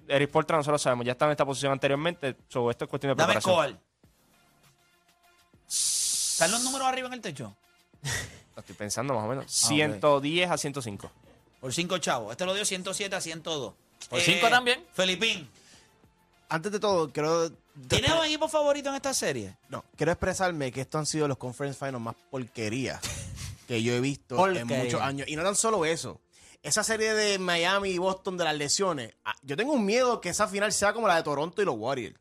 Eric 0.08 0.30
Portra 0.30 0.56
nosotros 0.56 0.80
sabemos, 0.80 1.04
ya 1.04 1.12
está 1.12 1.24
en 1.24 1.32
esta 1.32 1.44
posición 1.44 1.72
anteriormente. 1.72 2.36
So, 2.48 2.70
esto 2.70 2.84
es 2.84 2.88
cuestión 2.90 3.10
de 3.16 3.20
Dame 3.20 3.32
preparación. 3.34 3.56
call. 3.74 3.80
¿Están 5.68 6.50
los 6.52 6.62
números 6.62 6.86
arriba 6.86 7.08
en 7.08 7.14
el 7.14 7.20
techo? 7.20 7.56
Lo 8.54 8.60
estoy 8.60 8.76
pensando 8.76 9.14
más 9.14 9.22
o 9.24 9.26
Ah, 9.26 9.28
menos. 9.30 9.50
110 9.50 10.50
a 10.50 10.56
105. 10.56 11.10
Por 11.60 11.72
cinco 11.74 11.98
chavos. 11.98 12.32
Este 12.32 12.44
lo 12.44 12.54
dio 12.54 12.64
107 12.64 13.14
a 13.16 13.20
102. 13.20 13.74
¿Por 14.08 14.20
cinco 14.20 14.48
también? 14.48 14.84
Felipín. 14.92 15.48
Antes 16.48 16.70
de 16.72 16.78
todo, 16.78 17.10
quiero. 17.12 17.50
¿Tienes 17.88 18.12
un 18.12 18.24
equipo 18.24 18.48
favorito 18.48 18.88
en 18.88 18.94
esta 18.94 19.12
serie? 19.12 19.56
No, 19.68 19.84
quiero 19.96 20.12
expresarme 20.12 20.70
que 20.70 20.82
estos 20.82 20.98
han 21.00 21.06
sido 21.06 21.26
los 21.28 21.36
conference 21.38 21.78
finals 21.78 22.00
más 22.00 22.14
porquería 22.30 23.00
que 23.68 23.82
yo 23.82 23.92
he 23.94 24.00
visto 24.00 24.36
Porquería. 24.36 24.60
en 24.76 24.84
muchos 24.84 25.00
años. 25.00 25.28
Y 25.28 25.36
no 25.36 25.42
tan 25.42 25.56
solo 25.56 25.84
eso. 25.84 26.20
Esa 26.62 26.82
serie 26.84 27.14
de 27.14 27.38
Miami 27.38 27.90
y 27.90 27.98
Boston 27.98 28.36
de 28.36 28.44
las 28.44 28.56
lesiones, 28.56 29.14
ah, 29.24 29.34
yo 29.42 29.56
tengo 29.56 29.72
un 29.72 29.84
miedo 29.84 30.20
que 30.20 30.30
esa 30.30 30.48
final 30.48 30.72
sea 30.72 30.92
como 30.92 31.06
la 31.06 31.16
de 31.16 31.22
Toronto 31.22 31.62
y 31.62 31.64
los 31.64 31.76
Warriors. 31.76 32.16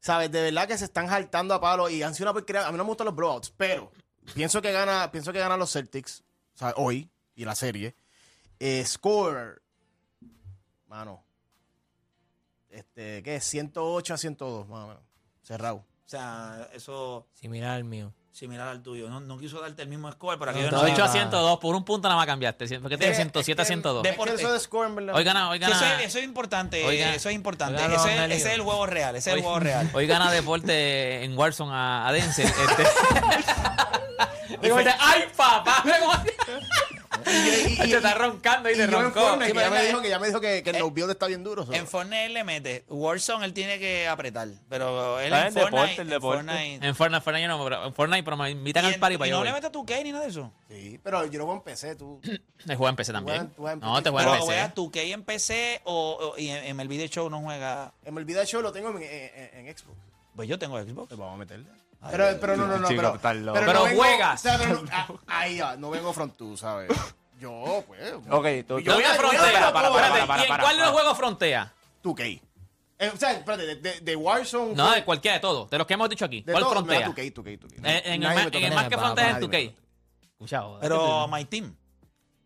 ¿Sabes? 0.00 0.30
De 0.30 0.42
verdad 0.42 0.66
que 0.66 0.78
se 0.78 0.84
están 0.84 1.08
saltando 1.08 1.54
a 1.54 1.60
palo 1.60 1.88
y 1.90 2.02
han 2.02 2.14
sido 2.14 2.26
una 2.26 2.32
porquería. 2.32 2.66
A 2.66 2.72
mí 2.72 2.78
no 2.78 2.84
me 2.84 2.88
gustan 2.88 3.06
los 3.06 3.14
blowouts, 3.14 3.52
pero 3.56 3.90
pienso 4.34 4.60
que 4.62 4.72
gana, 4.72 5.10
pienso 5.12 5.32
que 5.32 5.38
ganan 5.38 5.58
los 5.58 5.72
Celtics, 5.72 6.22
¿sabes? 6.54 6.74
Hoy 6.76 7.08
y 7.36 7.44
la 7.44 7.54
serie. 7.54 7.94
Eh, 8.60 8.84
score, 8.86 9.62
mano. 10.86 11.24
Este, 12.68 13.22
¿qué 13.22 13.36
es? 13.36 13.44
108 13.44 14.14
a 14.14 14.18
102, 14.18 14.68
más 14.68 14.84
o 14.84 14.88
menos. 14.88 15.02
Cerrado. 15.42 15.76
O 15.76 15.84
sea, 16.10 16.68
eso 16.72 17.26
Similar 17.34 17.70
al 17.76 17.84
mío. 17.84 18.12
similar 18.32 18.68
al 18.68 18.82
tuyo. 18.82 19.08
No, 19.08 19.18
no 19.20 19.38
quiso 19.38 19.60
darte 19.60 19.82
el 19.82 19.88
mismo 19.88 20.10
score 20.12 20.38
para 20.38 20.52
que 20.52 20.58
No, 20.60 20.64
yo 20.66 20.70
no, 20.72 20.78
a 20.82 20.88
no. 21.06 21.08
102. 21.12 21.58
Por 21.58 21.74
un 21.74 21.84
punto 21.84 22.06
nada 22.08 22.16
más 22.18 22.26
cambiaste. 22.26 22.66
¿Por 22.80 22.90
qué 22.90 22.96
tienes 22.98 23.18
Es 23.18 23.24
que- 23.24 23.30
107 23.30 23.60
a 23.60 23.62
es 23.62 23.66
que- 23.68 23.74
102? 23.74 24.02
de- 24.02 24.08
Es 24.10 24.14
que 24.16 24.20
Deporte. 24.22 24.42
eso 24.42 24.52
de 24.52 24.60
score, 24.60 24.86
en 24.88 24.94
verdad. 24.96 25.14
Hoy 25.16 25.24
gana, 25.24 25.50
hoy 25.50 25.58
Sí, 25.58 25.64
eso, 25.64 25.72
gana, 25.72 26.00
es, 26.02 26.06
eso 26.08 26.18
es 26.18 26.24
importante. 26.24 26.84
Oiga. 26.86 27.14
eso 27.14 27.28
es 27.28 27.34
importante. 27.34 27.82
Oiga, 27.82 27.96
Ese, 27.96 28.24
ese 28.34 28.48
es 28.50 28.54
el 28.54 28.60
juego 28.62 28.86
real. 28.86 29.16
Ese 29.16 29.30
es 29.30 29.34
el 29.34 29.38
hoy- 29.38 29.42
juego 29.44 29.60
real. 29.60 29.90
hoy 29.94 30.06
gana 30.06 30.30
deporte 30.30 31.24
en 31.24 31.36
Warzone 31.38 31.72
a, 31.72 32.06
a 32.08 32.12
Denzel. 32.12 32.46
Este. 32.46 32.84
Digo, 34.62 34.78
este, 34.78 34.94
¡Ay, 34.98 35.22
papá! 35.36 35.82
Y- 37.30 37.72
y- 37.72 37.76
Te 37.90 37.96
está 37.96 38.14
roncando 38.14 38.68
y 38.68 38.72
y 38.72 38.76
te 38.76 38.82
en 38.84 38.90
roncó. 38.92 39.20
Fortnite, 39.20 39.46
Sí, 39.46 39.52
que 39.52 39.60
ya 39.60 39.70
me 39.70 39.82
dijo 39.86 40.02
que 40.02 40.08
ya 40.08 40.18
me 40.18 40.26
dijo 40.28 40.40
que, 40.40 40.62
que 40.62 40.70
el 40.70 40.78
no 40.78 40.90
build 40.90 41.10
está 41.10 41.26
bien 41.26 41.42
duro. 41.44 41.66
En 41.72 41.86
Fortnite 41.86 42.26
él 42.26 42.34
le 42.34 42.44
mete. 42.44 42.84
Warzone 42.88 43.44
él 43.44 43.52
tiene 43.52 43.78
que 43.78 44.08
apretar. 44.08 44.48
Pero 44.68 45.18
él 45.20 45.32
Ah, 45.32 45.40
en 45.42 45.46
el 45.48 45.54
deporte, 45.54 45.76
Fortnite. 45.76 46.02
el 46.02 46.08
en 46.08 46.10
deporte. 46.10 46.42
Fortnite- 46.44 46.84
En 46.86 46.94
Fortnite, 46.94 47.20
Fortnite, 47.22 47.42
yo 47.42 47.48
no, 47.48 47.64
pero, 47.64 47.86
en 47.86 47.94
Fortnite, 47.94 48.22
pero 48.24 48.36
me 48.36 48.50
invitan 48.50 48.84
y 48.84 48.86
al 48.88 48.94
en- 48.94 49.00
party 49.00 49.14
y 49.14 49.18
para 49.18 49.28
yo 49.28 49.34
no 49.34 49.38
voy. 49.40 49.48
le 49.48 49.52
metes 49.54 49.72
tu 49.72 49.86
K 49.86 49.94
ni 50.02 50.12
nada 50.12 50.24
de 50.24 50.30
eso. 50.30 50.52
Sí, 50.68 51.00
pero 51.02 51.24
yo 51.26 51.38
lo 51.38 51.44
juego 51.46 51.58
en 51.58 51.64
PC, 51.64 51.94
tú. 51.96 52.20
Me 52.66 52.76
juega 52.76 52.90
en 52.90 52.96
PC 52.96 53.12
también. 53.12 53.52
No, 53.56 53.70
en 53.70 53.80
te 53.80 54.10
juega 54.10 54.24
en 54.24 54.28
Pero 54.28 54.32
PC. 54.32 54.44
juegas 54.46 54.74
tu 54.74 54.90
K 54.90 55.00
en 55.02 55.22
PC 55.24 55.80
o, 55.84 56.32
o- 56.34 56.38
y 56.38 56.48
en, 56.50 56.64
en 56.64 56.80
el 56.80 56.88
video 56.88 57.06
show 57.08 57.30
no 57.30 57.40
juega. 57.40 57.92
En 58.04 58.16
el 58.18 58.24
video 58.24 58.44
show 58.44 58.60
lo 58.62 58.72
tengo 58.72 58.90
en, 58.90 59.02
en- 59.02 59.66
en 59.66 59.76
Xbox. 59.76 59.96
Pues 60.36 60.48
yo 60.48 60.58
tengo 60.58 60.78
Xbox. 60.80 61.08
Pues 61.08 61.18
vamos 61.18 61.34
a 61.34 61.38
meterle. 61.38 61.66
Pero, 62.10 62.24
pero 62.40 62.56
no, 62.56 62.66
no, 62.66 62.78
no. 62.78 62.88
Chico, 62.88 63.18
pero, 63.20 63.86
juegas. 63.94 64.40
o 64.40 64.42
sea, 64.42 64.56
pero 64.58 64.80
no- 64.82 64.88
ah, 64.90 65.06
ahí 65.26 65.56
ya, 65.56 65.76
no 65.76 65.90
vengo 65.90 66.12
front 66.14 66.34
tú, 66.34 66.56
¿sabes? 66.56 66.88
Yo, 67.40 67.82
pues. 67.86 68.00
Ok, 68.30 68.46
tú- 68.68 68.78
Yo 68.80 68.94
voy 68.94 69.02
¿Dónde 69.02 69.06
a- 69.06 69.14
frontea? 69.14 69.40
voy 69.40 69.48
a- 69.48 69.52
Espérate, 69.52 69.72
para, 69.72 69.72
para, 69.72 70.06
espérate, 70.06 70.26
para, 70.26 70.40
¿y 70.40 70.44
en 70.44 70.48
para, 70.50 70.62
cuál 70.62 70.76
de 70.76 70.82
los 70.82 70.92
juegos 70.92 71.16
frontea? 71.16 71.72
2K. 72.02 72.42
Eh, 72.98 73.10
o 73.14 73.16
sea, 73.16 73.32
espérate, 73.32 73.64
de, 73.66 73.76
de, 73.76 74.00
de 74.00 74.16
Warzone. 74.16 74.74
No, 74.74 74.90
de 74.92 75.04
cualquiera 75.04 75.36
de 75.36 75.40
todos. 75.40 75.70
De 75.70 75.78
los 75.78 75.86
que 75.86 75.94
hemos 75.94 76.08
dicho 76.10 76.24
aquí. 76.26 76.42
de 76.42 76.52
¿Cuál 76.52 76.64
todo, 76.64 76.72
frontea? 76.72 76.98
mira, 76.98 77.08
2K, 77.14 77.32
2K, 77.32 77.58
2K. 77.58 77.76
En, 77.78 77.86
en 77.86 78.22
el, 78.22 78.54
en 78.54 78.64
el 78.64 78.74
más 78.74 78.88
que 78.88 78.98
frontea 78.98 79.26
es 79.28 79.32
me 79.32 79.38
el 79.38 79.44
toca. 79.46 79.56
2K. 79.58 79.74
Escucha, 80.32 80.60
joder. 80.62 80.80
Pero 80.82 81.28
My 81.28 81.44
Team. 81.46 81.74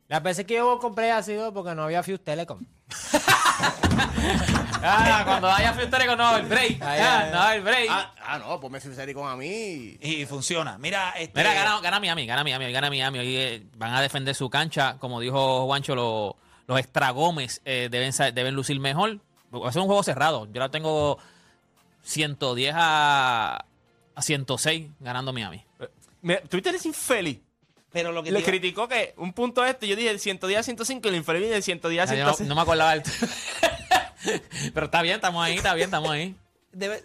Las 0.07 0.23
veces 0.23 0.45
que 0.45 0.55
yo 0.55 0.79
compré 0.79 1.11
ha 1.11 1.23
sido 1.23 1.53
porque 1.53 1.75
no 1.75 1.83
había 1.85 2.03
Fuse 2.03 2.19
Telecom. 2.19 2.61
Ah, 4.87 5.23
cuando 5.25 5.51
haya 5.51 5.73
free 5.73 5.89
con 5.89 6.19
no 6.19 6.25
va 6.25 6.29
a 6.31 6.35
haber 6.35 6.47
break. 6.47 6.83
Ay, 6.83 7.01
Ah, 7.03 7.27
no 7.33 7.39
va 7.39 7.45
a 7.45 7.51
haber 7.53 7.63
break. 7.63 7.89
Ah, 7.91 8.13
ah, 8.27 8.39
no, 8.39 8.61
ponme 8.61 8.81
Free 8.81 9.15
con 9.15 9.27
a 9.27 9.35
mí. 9.35 9.97
Y 10.01 10.27
funciona. 10.27 10.77
Mira, 10.77 11.13
este, 11.17 11.39
Mira, 11.41 11.55
gana, 11.55 11.81
gana 11.81 12.01
Miami, 12.01 12.27
gana 12.27 12.45
Miami, 12.45 12.71
gana 12.71 12.91
Miami. 12.91 13.19
Hoy 13.19 13.37
eh, 13.37 13.63
van 13.79 13.95
a 13.95 14.03
defender 14.03 14.35
su 14.35 14.51
cancha. 14.51 14.99
Como 14.99 15.21
dijo 15.21 15.65
Juancho, 15.65 15.95
lo- 15.95 16.37
los 16.67 16.79
extra 16.79 17.11
Gómez 17.11 17.63
eh, 17.65 17.89
deben, 17.91 18.13
deben 18.35 18.55
lucir 18.55 18.79
mejor. 18.79 19.21
Va 19.55 19.69
a 19.69 19.73
ser 19.73 19.81
un 19.81 19.87
juego 19.87 20.03
cerrado. 20.03 20.47
Yo 20.53 20.61
la 20.61 20.69
tengo 20.71 21.19
110 22.03 22.75
a, 22.77 23.65
a 24.15 24.23
106 24.23 24.91
ganando 25.01 25.33
Miami. 25.33 25.65
Mira, 26.21 26.43
Twitter 26.43 26.75
es 26.75 26.85
infeliz. 26.85 27.39
Pero 27.95 28.13
lo 28.13 28.23
que 28.23 28.31
Le 28.33 28.43
criticó 28.43 28.87
que 28.89 29.15
un 29.17 29.33
punto 29.33 29.65
este, 29.65 29.89
yo 29.89 29.97
dije 29.97 30.11
el 30.11 30.21
110 30.21 30.59
a 30.61 30.63
105 30.63 31.07
y 31.07 31.11
el 31.11 31.17
infeliz 31.17 31.41
viene 31.41 31.57
el 31.57 31.63
110 31.63 32.11
a 32.11 32.13
Ay, 32.13 32.19
no, 32.19 32.25
105. 32.35 32.49
no 32.49 32.55
me 32.55 32.61
acordaba 32.61 32.91
del... 32.93 33.03
Pero 34.75 34.87
está 34.87 35.01
bien, 35.03 35.15
estamos 35.17 35.45
ahí, 35.45 35.57
está 35.57 35.75
bien, 35.75 35.87
estamos 35.87 36.11
ahí. 36.11 36.35
debe- 36.73 37.03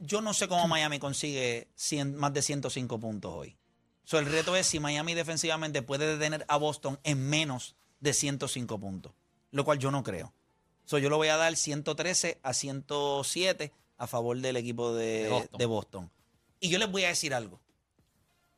yo 0.00 0.20
no 0.20 0.32
sé 0.32 0.48
cómo 0.48 0.68
Miami 0.68 0.98
consigue 0.98 1.68
100 1.74 2.14
más 2.16 2.32
de 2.32 2.42
105 2.42 3.00
puntos 3.00 3.32
hoy. 3.34 3.56
So, 4.04 4.18
el 4.18 4.26
reto 4.26 4.54
es 4.56 4.66
si 4.66 4.78
Miami 4.80 5.14
defensivamente 5.14 5.82
puede 5.82 6.06
detener 6.06 6.44
a 6.48 6.56
Boston 6.56 6.98
en 7.04 7.28
menos 7.28 7.74
de 8.00 8.12
105 8.12 8.78
puntos, 8.78 9.12
lo 9.50 9.64
cual 9.64 9.78
yo 9.78 9.90
no 9.90 10.02
creo. 10.02 10.32
So, 10.84 10.98
yo 10.98 11.08
lo 11.10 11.16
voy 11.16 11.28
a 11.28 11.36
dar 11.36 11.56
113 11.56 12.38
a 12.42 12.52
107 12.52 13.72
a 13.98 14.06
favor 14.06 14.38
del 14.38 14.56
equipo 14.56 14.94
de, 14.94 15.24
De 15.24 15.28
Boston. 15.30 15.58
de 15.58 15.66
Boston. 15.66 16.10
Y 16.60 16.68
yo 16.68 16.78
les 16.78 16.90
voy 16.90 17.04
a 17.04 17.08
decir 17.08 17.32
algo. 17.34 17.60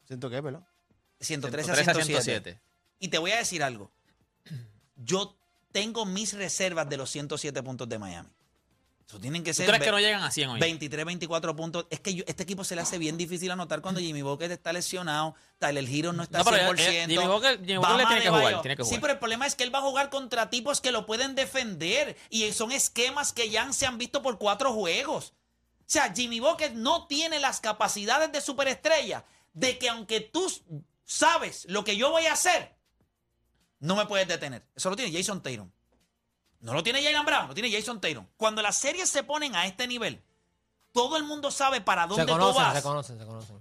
Siento 0.07 0.29
que, 0.29 0.41
¿verdad? 0.41 0.67
113 1.25 1.71
a 1.71 1.75
113 1.75 1.91
a 1.91 2.05
107. 2.05 2.51
107. 2.51 2.61
Y 3.01 3.09
te 3.09 3.19
voy 3.19 3.33
a 3.33 3.37
decir 3.37 3.63
algo. 3.63 3.91
Yo 4.97 5.37
tengo 5.73 6.07
mis 6.07 6.33
reservas 6.35 6.89
de 6.89 6.97
los 6.97 7.11
107 7.11 7.63
puntos 7.63 7.89
de 7.89 7.99
Miami. 7.99 8.29
Eso 9.07 9.21
tienen 9.21 9.45
que 9.45 9.51
¿Tú 9.51 9.57
ser 9.57 9.67
crees 9.67 9.81
ve- 9.81 9.85
que 9.87 9.91
no 9.93 10.01
llegan 10.01 10.23
a 10.23 10.31
100 10.31 10.49
hoy? 10.51 10.61
23, 10.61 11.05
24 11.05 11.55
puntos. 11.55 11.87
Es 11.91 12.01
que 12.01 12.15
yo- 12.15 12.25
este 12.27 12.43
equipo 12.45 12.65
se 12.65 12.75
le 12.75 12.81
hace 12.81 12.97
bien 12.97 13.19
difícil 13.19 13.51
anotar 13.51 13.83
cuando 13.83 14.01
Jimmy 14.01 14.23
Booker 14.23 14.51
está 14.51 14.73
lesionado, 14.73 15.35
Tyler 15.59 15.85
Hero 15.87 16.13
no 16.15 16.23
está 16.23 16.39
No, 16.39 16.45
pero, 16.45 16.57
100%. 16.57 16.81
eh, 16.91 17.07
Jimmy 17.07 17.27
Booker- 17.27 17.59
Jimmy 17.59 17.77
Booker 17.77 17.81
Bama 17.81 17.99
le 17.99 18.07
tiene 18.07 18.23
que 18.23 18.29
jugar, 18.31 18.63
tiene 18.63 18.77
que 18.77 18.83
Sí, 18.85 18.89
jugar. 18.89 19.01
pero 19.03 19.13
el 19.13 19.19
problema 19.19 19.47
es 19.47 19.55
que 19.57 19.65
él 19.65 19.75
va 19.75 19.81
a 19.81 19.83
jugar 19.83 20.09
contra 20.09 20.49
tipos 20.49 20.81
que 20.81 20.91
lo 20.91 21.05
pueden 21.05 21.35
defender 21.35 22.17
y 22.31 22.51
son 22.53 22.73
esquemas 22.73 23.33
que 23.33 23.51
ya 23.51 23.71
se 23.75 23.85
han 23.85 23.99
visto 23.99 24.23
por 24.23 24.39
cuatro 24.39 24.73
juegos. 24.73 25.35
O 25.81 25.85
sea, 25.87 26.11
Jimmy 26.15 26.41
Booker 26.41 26.75
no 26.75 27.07
tiene 27.07 27.41
las 27.41 27.61
capacidades 27.61 28.33
de 28.33 28.41
superestrella 28.41 29.23
de 29.53 29.77
que 29.77 29.91
aunque 29.91 30.21
tú 30.21 30.51
sabes 31.05 31.67
lo 31.69 31.85
que 31.85 31.97
yo 31.97 32.11
voy 32.11 32.27
a 32.27 32.33
hacer, 32.33 32.75
no 33.81 33.97
me 33.97 34.07
puedes 34.07 34.27
detener. 34.29 34.67
Eso 34.75 34.91
lo 34.91 34.97
tiene 34.97 35.17
Jason 35.17 35.43
Tatum. 35.43 35.71
No 36.61 36.73
lo 36.73 36.83
tiene 36.83 37.03
Jalen 37.03 37.27
Brown, 37.27 37.49
lo 37.49 37.55
tiene 37.55 37.71
Jason 37.71 38.01
Tatum. 38.01 38.27
Cuando 38.39 38.63
las 38.63 38.79
series 38.79 39.09
se 39.11 39.23
ponen 39.23 39.55
a 39.55 39.67
este 39.67 39.87
nivel, 39.87 40.23
todo 40.93 41.17
el 41.19 41.25
mundo 41.25 41.51
sabe 41.51 41.81
para 41.83 42.07
dónde 42.07 42.25
Se 42.25 42.33
tú 42.33 42.53
vas. 42.55 42.75
se 42.77 42.83
conocen, 42.83 43.19
se 43.19 43.27
conocen. 43.27 43.59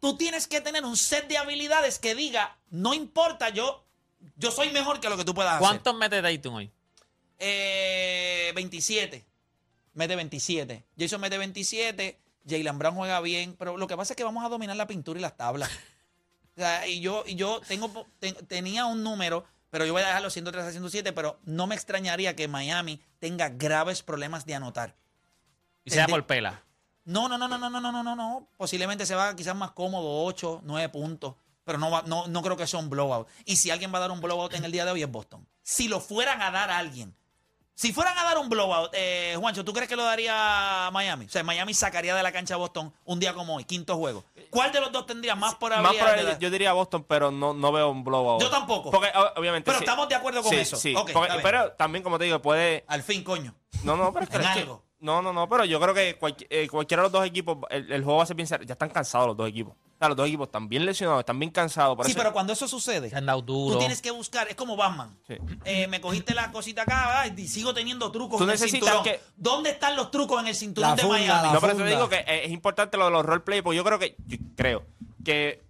Tú 0.00 0.16
tienes 0.16 0.48
que 0.48 0.60
tener 0.60 0.84
un 0.84 0.96
set 0.96 1.28
de 1.28 1.38
habilidades 1.38 1.98
que 1.98 2.14
diga, 2.14 2.58
no 2.70 2.94
importa, 2.94 3.50
yo, 3.50 3.84
yo 4.36 4.50
soy 4.50 4.70
mejor 4.70 4.98
que 4.98 5.08
lo 5.08 5.16
que 5.16 5.24
tú 5.24 5.34
puedas 5.34 5.52
hacer. 5.52 5.60
¿Cuántos 5.66 5.94
mete 5.94 6.20
Dayton 6.22 6.54
hoy? 6.54 6.72
Eh, 7.38 8.52
27. 8.54 9.24
Mete 9.94 10.16
27. 10.16 10.84
Jason 10.98 11.20
mete 11.20 11.38
27. 11.38 12.20
Jalen 12.48 12.78
Brown 12.78 12.94
juega 12.96 13.20
bien. 13.20 13.54
Pero 13.58 13.76
lo 13.76 13.86
que 13.86 13.96
pasa 13.96 14.12
es 14.14 14.16
que 14.16 14.24
vamos 14.24 14.44
a 14.44 14.48
dominar 14.48 14.76
la 14.76 14.86
pintura 14.86 15.18
y 15.18 15.22
las 15.22 15.36
tablas. 15.36 15.70
Sea, 16.60 16.86
y 16.86 17.00
yo, 17.00 17.24
y 17.26 17.34
yo 17.36 17.60
tengo, 17.66 18.06
ten- 18.18 18.34
tenía 18.46 18.84
un 18.86 19.02
número, 19.02 19.44
pero 19.70 19.84
yo 19.86 19.92
voy 19.92 20.02
a 20.02 20.06
dejarlo 20.06 20.30
103 20.30 20.64
a 20.64 20.70
107, 20.70 21.12
pero 21.12 21.38
no 21.44 21.66
me 21.66 21.74
extrañaría 21.74 22.36
que 22.36 22.48
Miami 22.48 23.00
tenga 23.18 23.48
graves 23.48 24.02
problemas 24.02 24.44
de 24.46 24.54
anotar. 24.54 24.96
Y 25.84 25.90
sea 25.90 26.06
por 26.06 26.26
pela. 26.26 26.62
No, 27.04 27.28
no, 27.28 27.38
no, 27.38 27.48
no, 27.48 27.56
no, 27.58 27.70
no, 27.70 27.80
no, 27.80 27.90
no, 27.92 28.02
no, 28.02 28.14
no. 28.16 28.48
Posiblemente 28.56 29.06
se 29.06 29.14
va 29.14 29.34
quizás 29.34 29.56
más 29.56 29.70
cómodo, 29.72 30.24
8, 30.24 30.60
9 30.64 30.88
puntos. 30.90 31.34
Pero 31.64 31.78
no, 31.78 31.90
va, 31.90 32.02
no, 32.06 32.26
no 32.28 32.42
creo 32.42 32.56
que 32.56 32.66
sea 32.66 32.78
un 32.80 32.90
blowout. 32.90 33.26
Y 33.44 33.56
si 33.56 33.70
alguien 33.70 33.92
va 33.92 33.98
a 33.98 34.02
dar 34.02 34.10
un 34.10 34.20
blowout 34.20 34.54
en 34.54 34.64
el 34.64 34.72
día 34.72 34.84
de 34.84 34.90
hoy 34.90 35.02
es 35.02 35.10
Boston. 35.10 35.46
Si 35.62 35.88
lo 35.88 36.00
fueran 36.00 36.42
a 36.42 36.50
dar 36.50 36.70
a 36.70 36.78
alguien. 36.78 37.14
Si 37.74 37.92
fueran 37.94 38.16
a 38.18 38.24
dar 38.24 38.36
un 38.38 38.50
blowout, 38.50 38.90
eh, 38.92 39.34
Juancho, 39.38 39.64
¿tú 39.64 39.72
crees 39.72 39.88
que 39.88 39.96
lo 39.96 40.04
daría 40.04 40.90
Miami? 40.92 41.24
O 41.24 41.28
sea, 41.30 41.42
Miami 41.42 41.72
sacaría 41.72 42.14
de 42.14 42.22
la 42.22 42.30
cancha 42.32 42.54
a 42.54 42.58
Boston 42.58 42.92
un 43.06 43.18
día 43.20 43.32
como 43.32 43.56
hoy, 43.56 43.64
quinto 43.64 43.96
juego. 43.96 44.24
¿Cuál 44.50 44.72
de 44.72 44.80
los 44.80 44.90
dos 44.92 45.06
tendría 45.06 45.34
más 45.34 45.52
Más 45.52 45.54
probabilidad? 45.58 46.16
de 46.16 46.24
dar- 46.24 46.38
yo 46.38 46.50
diría 46.50 46.72
Boston, 46.72 47.04
pero 47.08 47.30
no, 47.30 47.54
no 47.54 47.72
veo 47.72 47.88
un 47.90 48.02
blowout. 48.04 48.42
Yo 48.42 48.50
tampoco. 48.50 48.90
Porque 48.90 49.10
obviamente. 49.36 49.64
Pero 49.66 49.78
sí. 49.78 49.84
estamos 49.84 50.08
de 50.08 50.14
acuerdo 50.16 50.42
con 50.42 50.50
Sí, 50.50 50.56
eso. 50.56 50.76
Sí, 50.76 50.94
Ok, 50.96 51.12
porque- 51.12 51.34
pero 51.42 51.72
también, 51.72 52.02
como 52.02 52.18
te 52.18 52.24
digo, 52.24 52.40
puede. 52.42 52.84
Al 52.88 53.02
fin, 53.02 53.22
coño. 53.22 53.54
No, 53.84 53.96
no, 53.96 54.12
pero 54.12 54.24
es 54.24 54.30
que, 54.30 54.36
En 54.36 54.44
algo. 54.44 54.82
No, 54.98 55.22
no, 55.22 55.32
no, 55.32 55.48
pero 55.48 55.64
yo 55.64 55.80
creo 55.80 55.94
que 55.94 56.18
eh, 56.50 56.68
cualquiera 56.68 57.02
de 57.02 57.06
los 57.06 57.12
dos 57.12 57.24
equipos, 57.24 57.56
el, 57.70 57.90
el 57.90 58.02
juego 58.04 58.18
va 58.18 58.24
a 58.24 58.26
ser 58.26 58.36
bien 58.36 58.46
Ya 58.48 58.72
están 58.74 58.90
cansados 58.90 59.28
los 59.28 59.36
dos 59.36 59.48
equipos. 59.48 59.74
O 60.00 60.02
sea, 60.02 60.08
los 60.08 60.16
dos 60.16 60.28
equipos 60.28 60.46
están 60.48 60.66
bien 60.66 60.86
lesionados, 60.86 61.20
están 61.20 61.38
bien 61.38 61.52
cansados. 61.52 61.98
Sí, 62.06 62.12
eso- 62.12 62.18
pero 62.18 62.32
cuando 62.32 62.54
eso 62.54 62.66
sucede, 62.66 63.10
Se 63.10 63.16
han 63.16 63.26
dado 63.26 63.42
duro. 63.42 63.74
tú 63.74 63.78
tienes 63.80 64.00
que 64.00 64.10
buscar, 64.10 64.48
es 64.48 64.54
como 64.54 64.74
Batman. 64.74 65.14
Sí. 65.28 65.34
Eh, 65.66 65.88
me 65.88 66.00
cogiste 66.00 66.32
la 66.34 66.50
cosita 66.50 66.82
acá 66.84 67.20
ay, 67.20 67.34
y 67.36 67.46
sigo 67.46 67.74
teniendo 67.74 68.10
trucos 68.10 68.38
Tú 68.38 68.44
en 68.44 68.48
el 68.50 68.54
necesitas 68.54 68.80
cinturón. 68.94 69.04
que- 69.04 69.20
¿Dónde 69.36 69.68
están 69.68 69.96
los 69.96 70.10
trucos 70.10 70.40
en 70.40 70.48
el 70.48 70.54
cinturón 70.54 70.88
La 70.90 70.96
de 70.96 71.02
funda, 71.02 71.18
Miami? 71.18 71.52
No, 71.52 71.60
pero 71.60 71.76
te 71.76 71.84
digo 71.84 72.08
que 72.08 72.16
eh, 72.16 72.44
es 72.46 72.50
importante 72.50 72.96
lo 72.96 73.04
de 73.04 73.10
los 73.10 73.26
roleplay, 73.26 73.60
porque 73.60 73.76
yo 73.76 73.84
creo 73.84 73.98
que, 73.98 74.16
yo 74.26 74.38
creo 74.56 74.86
que 75.22 75.62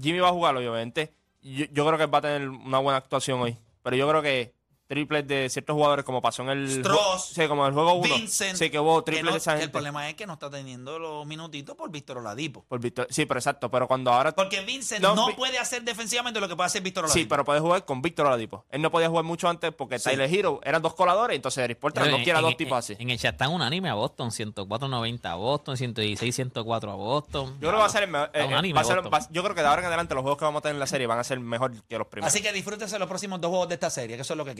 Jimmy 0.00 0.20
va 0.20 0.28
a 0.30 0.32
jugar, 0.32 0.56
obviamente. 0.56 1.12
Yo, 1.42 1.66
yo 1.70 1.84
creo 1.86 1.98
que 1.98 2.06
va 2.06 2.18
a 2.18 2.22
tener 2.22 2.48
una 2.48 2.78
buena 2.78 2.96
actuación 2.96 3.38
hoy. 3.42 3.58
Pero 3.82 3.96
yo 3.96 4.08
creo 4.08 4.22
que 4.22 4.53
triples 4.86 5.26
de 5.26 5.48
ciertos 5.48 5.74
jugadores, 5.74 6.04
como 6.04 6.20
pasó 6.22 6.42
en 6.42 6.50
el. 6.50 6.70
Stross, 6.80 7.26
sí, 7.34 7.46
como 7.48 7.62
en 7.64 7.68
el 7.68 7.74
juego 7.74 7.94
1. 7.94 8.14
Vincent. 8.16 8.56
Sí, 8.56 8.70
que 8.70 8.78
hubo 8.78 9.02
que 9.04 9.12
triples 9.12 9.24
no- 9.26 9.32
de 9.32 9.38
esa 9.38 9.50
gente. 9.52 9.64
el 9.64 9.70
problema 9.70 10.08
es 10.08 10.14
que 10.14 10.26
no 10.26 10.34
está 10.34 10.50
teniendo 10.50 10.98
los 10.98 11.26
minutitos 11.26 11.74
por 11.76 11.90
Víctor 11.90 12.18
Oladipo. 12.18 12.64
Por 12.68 12.80
Víctor- 12.80 13.06
Sí, 13.10 13.26
pero 13.26 13.38
exacto. 13.40 13.70
Pero 13.70 13.86
cuando 13.88 14.12
ahora. 14.12 14.32
Porque 14.34 14.60
Vincent 14.62 15.02
No, 15.02 15.28
puede 15.36 15.58
hacer 15.58 15.82
defensivamente 15.82 16.40
lo 16.40 16.48
que 16.48 16.56
puede 16.56 16.66
hacer 16.66 16.82
Víctor 16.82 17.04
Oladipo. 17.04 17.20
Sí, 17.22 17.26
pero 17.26 17.44
puede 17.44 17.60
jugar 17.60 17.84
con 17.84 18.02
Víctor 18.02 18.26
Oladipo. 18.26 18.64
Él 18.70 18.82
no 18.82 18.90
podía 18.90 19.08
jugar 19.08 19.24
mucho 19.24 19.48
antes 19.48 19.72
porque 19.74 19.98
Sí. 19.98 20.10
Tyler 20.10 20.32
Hero 20.32 20.60
eran 20.64 20.82
dos 20.82 20.94
coladores, 20.94 21.36
entonces 21.36 21.64
Eric 21.64 21.78
Porter 21.78 22.10
no 22.10 22.16
quiere 22.22 22.40
dos 22.40 22.56
tipos 22.56 22.78
así. 22.78 22.96
En, 22.98 23.10
el 23.10 23.18
chat 23.18 23.34
están 23.34 23.52
unánime 23.52 23.88
a 23.88 23.94
Boston. 23.94 24.30
104-90 24.30 25.30
a 25.30 25.34
Boston. 25.34 25.76
116-104 25.76 26.90
a 26.92 26.94
Boston. 26.94 27.52
Yo 27.54 27.58
creo 27.60 27.72
que 27.72 27.78
va 27.78 27.86
a 27.86 27.88
ser 27.88 28.02
el 28.04 28.14
eh, 28.14 28.28
eh, 28.34 28.44
unánime, 28.44 28.74
va 28.74 28.80
a 28.80 28.84
ser- 28.84 28.96
Boston. 28.96 29.12
va- 29.14 29.28
yo 29.30 29.42
creo 29.42 29.54
que 29.54 29.60
de 29.62 29.66
ahora 29.68 29.80
en 29.82 29.86
adelante 29.86 30.14
los 30.14 30.22
juegos 30.22 30.38
que 30.38 30.44
vamos 30.44 30.60
a 30.60 30.62
tener 30.62 30.74
en 30.76 30.80
la 30.80 30.86
serie 30.86 31.06
van 31.06 31.18
a 31.18 31.24
ser 31.24 31.40
mejor 31.40 31.72
que 31.88 31.98
los 31.98 32.06
primeros. 32.08 32.32
Así 32.32 32.42
que 32.42 32.52
disfrútense 32.52 32.98
los 32.98 33.08
próximos 33.08 33.40
dos 33.40 33.48
juegos 33.50 33.68
de 33.68 33.74
esta 33.74 33.90
serie, 33.90 34.16
que 34.16 34.22
eso 34.22 34.34
es 34.34 34.38
lo 34.38 34.44
que 34.44 34.54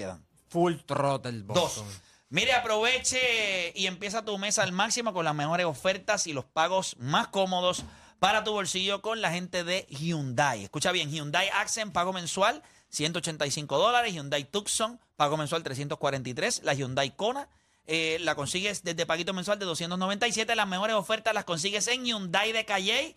Full 0.49 0.75
throttle 0.87 1.42
Boston. 1.42 1.87
Dos. 1.87 2.00
Mire, 2.30 2.52
aproveche 2.52 3.73
y 3.76 3.87
empieza 3.87 4.25
tu 4.25 4.37
mes 4.38 4.59
al 4.59 4.73
máximo 4.73 5.12
con 5.12 5.25
las 5.25 5.35
mejores 5.35 5.66
ofertas 5.66 6.26
y 6.26 6.33
los 6.33 6.44
pagos 6.44 6.97
más 6.99 7.28
cómodos 7.28 7.85
para 8.18 8.42
tu 8.42 8.52
bolsillo 8.52 9.02
con 9.02 9.21
la 9.21 9.30
gente 9.30 9.64
de 9.64 9.87
Hyundai. 9.90 10.64
Escucha 10.64 10.90
bien, 10.92 11.11
Hyundai 11.11 11.49
Accent, 11.50 11.92
pago 11.92 12.12
mensual 12.12 12.62
185 12.88 13.78
dólares, 13.78 14.14
Hyundai 14.14 14.44
Tucson, 14.44 15.00
pago 15.16 15.37
mensual 15.37 15.62
343, 15.62 16.62
la 16.64 16.75
Hyundai 16.75 17.14
Kona. 17.14 17.49
eh, 17.87 18.16
la 18.21 18.35
consigues 18.35 18.83
desde 18.83 19.04
paguito 19.04 19.35
mensual 19.35 19.59
de 19.59 19.66
297. 19.66 20.54
Las 20.56 20.66
mejores 20.66 20.97
ofertas 20.97 21.35
las 21.35 21.44
consigues 21.44 21.87
en 21.88 22.04
Hyundai 22.04 22.52
de 22.52 22.64
Calle 22.64 23.14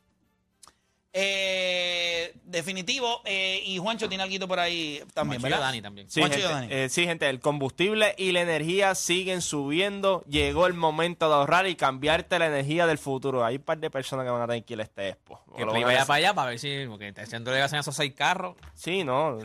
Eh, 1.16 2.34
definitivo. 2.44 3.22
eh, 3.24 3.62
y 3.64 3.78
Juancho 3.78 4.08
tiene 4.08 4.24
algo 4.24 4.48
por 4.48 4.58
ahí 4.58 5.00
también, 5.14 5.40
Juancho 5.40 5.46
y 5.46 5.50
¿verdad? 5.50 5.66
Dani 5.66 5.80
también. 5.82 6.10
Sí 6.10 6.20
Juancho 6.20 6.38
y 6.38 6.42
gente, 6.42 6.54
Dani. 6.54 6.66
eh, 6.70 6.88
sí, 6.88 7.04
gente, 7.04 7.28
el 7.30 7.38
combustible 7.38 8.14
y 8.18 8.32
la 8.32 8.40
energía 8.40 8.96
siguen 8.96 9.40
subiendo. 9.40 10.24
Llegó 10.28 10.66
el 10.66 10.74
momento 10.74 11.28
de 11.28 11.34
ahorrar 11.36 11.68
y 11.68 11.76
cambiarte 11.76 12.38
la 12.40 12.46
energía 12.46 12.88
del 12.88 12.98
futuro. 12.98 13.44
Hay 13.44 13.56
un 13.56 13.62
par 13.62 13.78
de 13.78 13.90
personas 13.90 14.24
que 14.24 14.30
van 14.30 14.42
a 14.42 14.46
tener 14.48 14.64
que 14.64 14.74
ir 14.74 14.80
a 14.80 14.82
este 14.82 15.08
expo. 15.10 15.40
Que 15.56 15.64
vaya 15.64 16.04
para 16.04 16.14
allá 16.18 16.34
para 16.34 16.50
ver 16.50 16.58
si, 16.58 16.84
porque 16.88 17.08
está 17.08 17.22
haciendo 17.22 17.52
le 17.52 17.62
hacen 17.62 17.78
esos 17.78 17.94
seis 17.94 18.12
carros. 18.12 18.56
Sí, 18.74 19.04
no. 19.04 19.38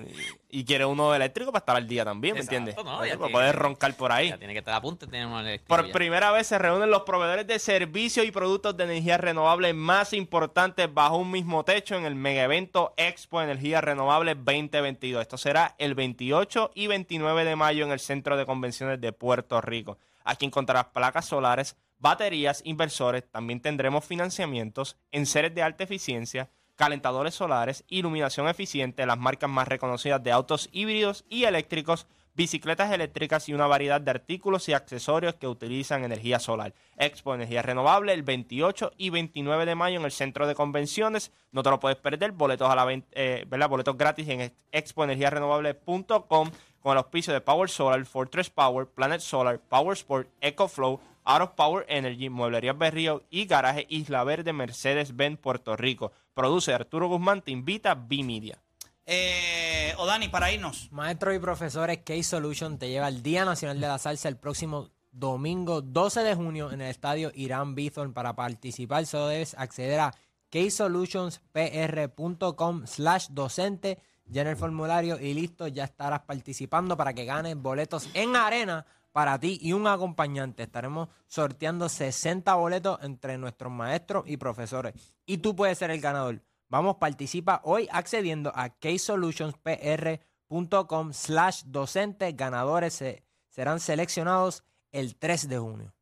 Y 0.51 0.65
quiere 0.65 0.83
uno 0.83 1.13
eléctrico 1.13 1.51
para 1.51 1.59
estar 1.59 1.75
al 1.75 1.87
día 1.87 2.03
también, 2.03 2.33
¿me 2.33 2.41
entiendes? 2.41 2.75
no, 2.75 2.83
para 2.83 3.03
tiene- 3.03 3.29
poder 3.29 3.55
roncar 3.55 3.93
por 3.95 4.11
ahí. 4.11 4.29
Ya 4.29 4.37
tiene 4.39 4.53
que 4.53 4.59
estar 4.59 4.73
a 4.73 4.81
punto 4.81 5.05
de 5.05 5.11
tener 5.11 5.61
Por 5.67 5.85
ya. 5.85 5.93
primera 5.93 6.31
vez 6.31 6.47
se 6.47 6.57
reúnen 6.57 6.89
los 6.89 7.03
proveedores 7.03 7.45
de 7.45 7.59
servicios 7.59 8.25
y 8.25 8.31
productos 8.31 8.75
de 8.75 8.85
energía 8.85 9.17
renovable 9.17 9.73
más 9.73 10.11
importantes 10.13 10.91
bajo 10.91 11.17
un 11.17 11.29
mismo 11.29 11.63
techo 11.63 11.95
en 11.95 12.05
el 12.05 12.15
mega 12.15 12.43
evento 12.43 12.95
Expo 12.97 13.41
Energía 13.43 13.79
Renovable 13.81 14.33
2022. 14.33 15.21
Esto 15.21 15.37
será 15.37 15.75
el 15.77 15.93
28 15.93 16.71
y 16.73 16.87
29 16.87 17.45
de 17.45 17.55
mayo 17.55 17.85
en 17.85 17.91
el 17.91 17.99
Centro 17.99 18.35
de 18.35 18.47
Convenciones 18.47 18.99
de 18.99 19.13
Puerto 19.13 19.61
Rico. 19.61 19.99
Aquí 20.23 20.47
encontrarás 20.47 20.85
placas 20.85 21.25
solares, 21.25 21.75
baterías, 21.99 22.61
inversores. 22.65 23.23
También 23.29 23.61
tendremos 23.61 24.03
financiamientos, 24.03 24.97
enseres 25.11 25.53
de 25.53 25.61
alta 25.61 25.83
eficiencia, 25.83 26.49
calentadores 26.79 27.35
solares, 27.35 27.83
iluminación 27.89 28.47
eficiente, 28.47 29.05
las 29.05 29.17
marcas 29.17 29.49
más 29.49 29.67
reconocidas 29.67 30.23
de 30.23 30.31
autos 30.31 30.69
híbridos 30.71 31.25
y 31.27 31.43
eléctricos, 31.43 32.07
bicicletas 32.35 32.93
eléctricas 32.93 33.49
y 33.49 33.53
una 33.53 33.67
variedad 33.67 33.99
de 33.99 34.11
artículos 34.11 34.69
y 34.69 34.73
accesorios 34.73 35.35
que 35.35 35.49
utilizan 35.49 36.05
energía 36.05 36.39
solar. 36.39 36.73
Expo 36.95 37.35
Energía 37.35 37.63
Renovable 37.63 38.13
el 38.13 38.23
28 38.23 38.93
y 38.95 39.09
29 39.09 39.65
de 39.65 39.75
mayo 39.75 39.99
en 39.99 40.05
el 40.05 40.13
Centro 40.13 40.47
de 40.47 40.55
Convenciones. 40.55 41.33
No 41.51 41.63
te 41.63 41.69
lo 41.69 41.81
puedes 41.81 41.97
perder. 41.97 42.31
Boletos 42.31 42.69
a 42.69 42.75
la 42.75 42.87
eh, 43.11 43.43
¿verdad? 43.45 43.67
Boletos 43.67 43.97
gratis 43.97 44.29
en 44.29 44.53
expoenergiarenovable.com 44.71 46.51
con 46.79 46.91
el 46.93 46.97
auspicio 46.97 47.33
de 47.33 47.41
Power 47.41 47.69
Solar, 47.69 48.05
Fortress 48.05 48.49
Power, 48.49 48.87
Planet 48.87 49.19
Solar, 49.19 49.59
Power 49.59 49.97
Sport, 49.97 50.29
EcoFlow, 50.39 51.01
Out 51.31 51.43
of 51.43 51.51
Power 51.51 51.85
Energy, 51.89 52.27
Mueblerías 52.27 52.75
Berrío 52.75 53.21
y 53.29 53.45
Garaje 53.45 53.85
Isla 53.87 54.23
Verde 54.23 54.51
Mercedes-Benz 54.51 55.37
Puerto 55.37 55.77
Rico. 55.77 56.11
Produce 56.33 56.73
Arturo 56.73 57.07
Guzmán, 57.07 57.43
te 57.43 57.51
invita 57.51 57.93
B-Media. 57.93 58.57
Eh, 59.05 59.93
o 59.99 60.07
Dani, 60.07 60.29
para 60.29 60.51
irnos. 60.51 60.91
Maestros 60.91 61.35
y 61.35 61.39
profesores, 61.39 61.99
Case 61.99 62.23
Solution 62.23 62.79
te 62.79 62.89
lleva 62.89 63.05
al 63.05 63.21
Día 63.21 63.45
Nacional 63.45 63.79
de 63.79 63.87
la 63.87 63.99
Salsa 63.99 64.27
el 64.27 64.37
próximo 64.37 64.89
domingo 65.11 65.83
12 65.83 66.21
de 66.21 66.33
junio 66.33 66.71
en 66.71 66.81
el 66.81 66.89
estadio 66.89 67.31
Irán 67.35 67.75
Bithorn. 67.75 68.11
Para 68.11 68.35
participar 68.35 69.05
solo 69.05 69.27
debes 69.27 69.53
acceder 69.53 69.99
a 69.99 70.15
casesolutionsPR.com 70.49 72.87
slash 72.87 73.27
docente, 73.29 73.99
llena 74.27 74.49
el 74.49 74.57
formulario 74.57 75.19
y 75.19 75.35
listo, 75.35 75.67
ya 75.67 75.83
estarás 75.83 76.21
participando 76.21 76.97
para 76.97 77.13
que 77.13 77.25
ganes 77.25 77.55
boletos 77.55 78.09
en 78.15 78.35
arena 78.35 78.87
para 79.19 79.37
ti 79.37 79.59
y 79.61 79.73
un 79.73 79.85
acompañante. 79.85 80.63
Estaremos 80.63 81.09
sorteando 81.27 81.89
60 81.89 82.55
boletos 82.55 82.99
entre 83.03 83.37
nuestros 83.37 83.69
maestros 83.69 84.23
y 84.27 84.37
profesores 84.37 84.93
y 85.25 85.39
tú 85.39 85.57
puedes 85.57 85.77
ser 85.77 85.91
el 85.91 85.99
ganador. 85.99 86.41
Vamos, 86.69 86.95
participa 86.95 87.59
hoy 87.65 87.89
accediendo 87.91 88.49
a 88.55 88.69
casesolutionsPR.com 88.69 91.11
slash 91.11 91.63
docente. 91.65 92.31
Ganadores 92.31 92.93
se- 92.93 93.21
serán 93.49 93.81
seleccionados 93.81 94.63
el 94.93 95.17
3 95.17 95.49
de 95.49 95.57
junio. 95.57 95.93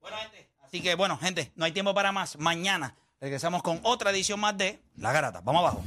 Bueno, 0.00 0.16
gente. 0.16 0.48
Así 0.62 0.80
que, 0.80 0.94
bueno, 0.94 1.18
gente, 1.18 1.52
no 1.56 1.66
hay 1.66 1.72
tiempo 1.72 1.92
para 1.92 2.10
más. 2.10 2.38
Mañana 2.38 2.96
regresamos 3.20 3.62
con 3.62 3.80
otra 3.82 4.12
edición 4.12 4.40
más 4.40 4.56
de 4.56 4.82
La 4.96 5.12
Garata. 5.12 5.42
Vamos 5.42 5.60
abajo. 5.60 5.84